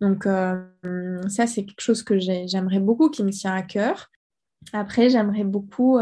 [0.00, 4.10] Donc ça, c'est quelque chose que j'aimerais beaucoup, qui me tient à cœur.
[4.72, 5.98] Après, j'aimerais beaucoup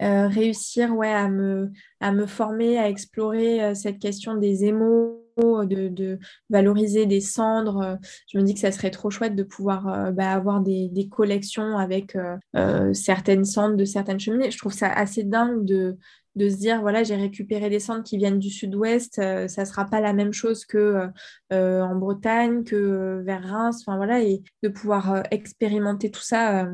[0.00, 1.70] réussir ouais, à, me,
[2.00, 6.18] à me former, à explorer cette question des émaux de,
[6.50, 7.98] valoriser des cendres.
[8.32, 11.78] Je me dis que ça serait trop chouette de pouvoir euh, bah, avoir des, collections
[11.78, 14.50] avec euh, euh, certaines cendres de certaines cheminées.
[14.50, 15.96] Je trouve ça assez dingue de,
[16.36, 19.86] de se dire voilà j'ai récupéré des cendres qui viennent du sud-ouest ça ça sera
[19.86, 21.08] pas la même chose que
[21.50, 26.68] en Bretagne que vers Reims enfin voilà et de pouvoir expérimenter tout ça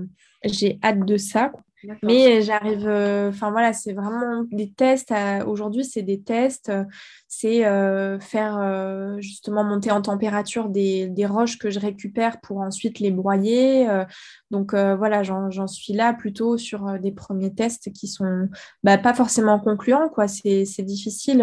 [0.45, 1.51] j'ai hâte de ça
[2.03, 2.89] Mais j'arrive,
[3.29, 5.13] enfin voilà, c'est vraiment des tests.
[5.47, 6.73] Aujourd'hui, c'est des tests.
[7.29, 7.63] C'est
[8.21, 13.89] faire justement monter en température des, des, roches que je récupère pour ensuite les broyer.
[14.51, 18.49] donc voilà, j'en suis là plutôt sur des premiers tests qui sont
[18.83, 20.09] bah, pas forcément concluants.
[20.09, 20.29] quoi.
[20.29, 21.39] C'est difficile.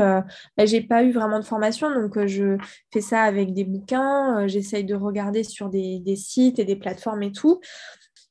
[0.57, 2.57] Bah, J'ai pas eu vraiment de formation, donc je
[2.91, 4.47] fais ça avec des bouquins.
[4.47, 7.59] J'essaye de regarder sur des sites et des plateformes et tout.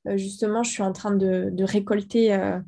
[0.09, 2.59] Euh, justement, je suis en train de, récolter euh,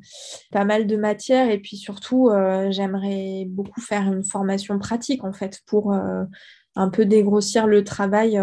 [0.51, 5.33] pas mal de matière et puis surtout, euh, j'aimerais beaucoup faire une formation pratique en
[5.33, 5.93] fait pour
[6.75, 8.39] un peu dégrossir le travail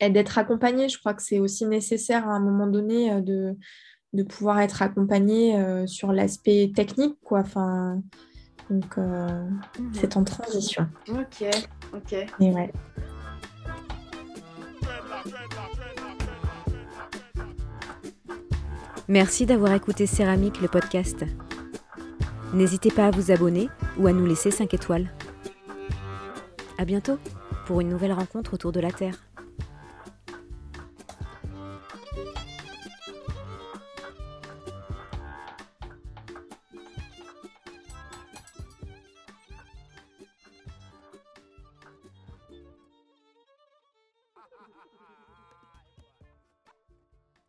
[0.00, 0.88] et d'être accompagnée.
[0.88, 3.56] Je crois que c'est aussi nécessaire à un moment donné de,
[4.12, 7.16] de pouvoir être accompagnée sur l'aspect technique.
[7.24, 7.40] Quoi.
[7.40, 8.02] Enfin,
[8.68, 9.92] donc, mmh.
[9.92, 10.86] c'est en transition.
[11.08, 11.48] Ok,
[11.94, 12.12] ok.
[12.40, 12.72] Et ouais.
[19.08, 21.24] Merci d'avoir écouté Céramique, le podcast.
[22.52, 23.68] N'hésitez pas à vous abonner
[23.98, 25.12] ou à nous laisser 5 étoiles.
[26.76, 27.18] À bientôt
[27.66, 29.25] pour une nouvelle rencontre autour de la Terre.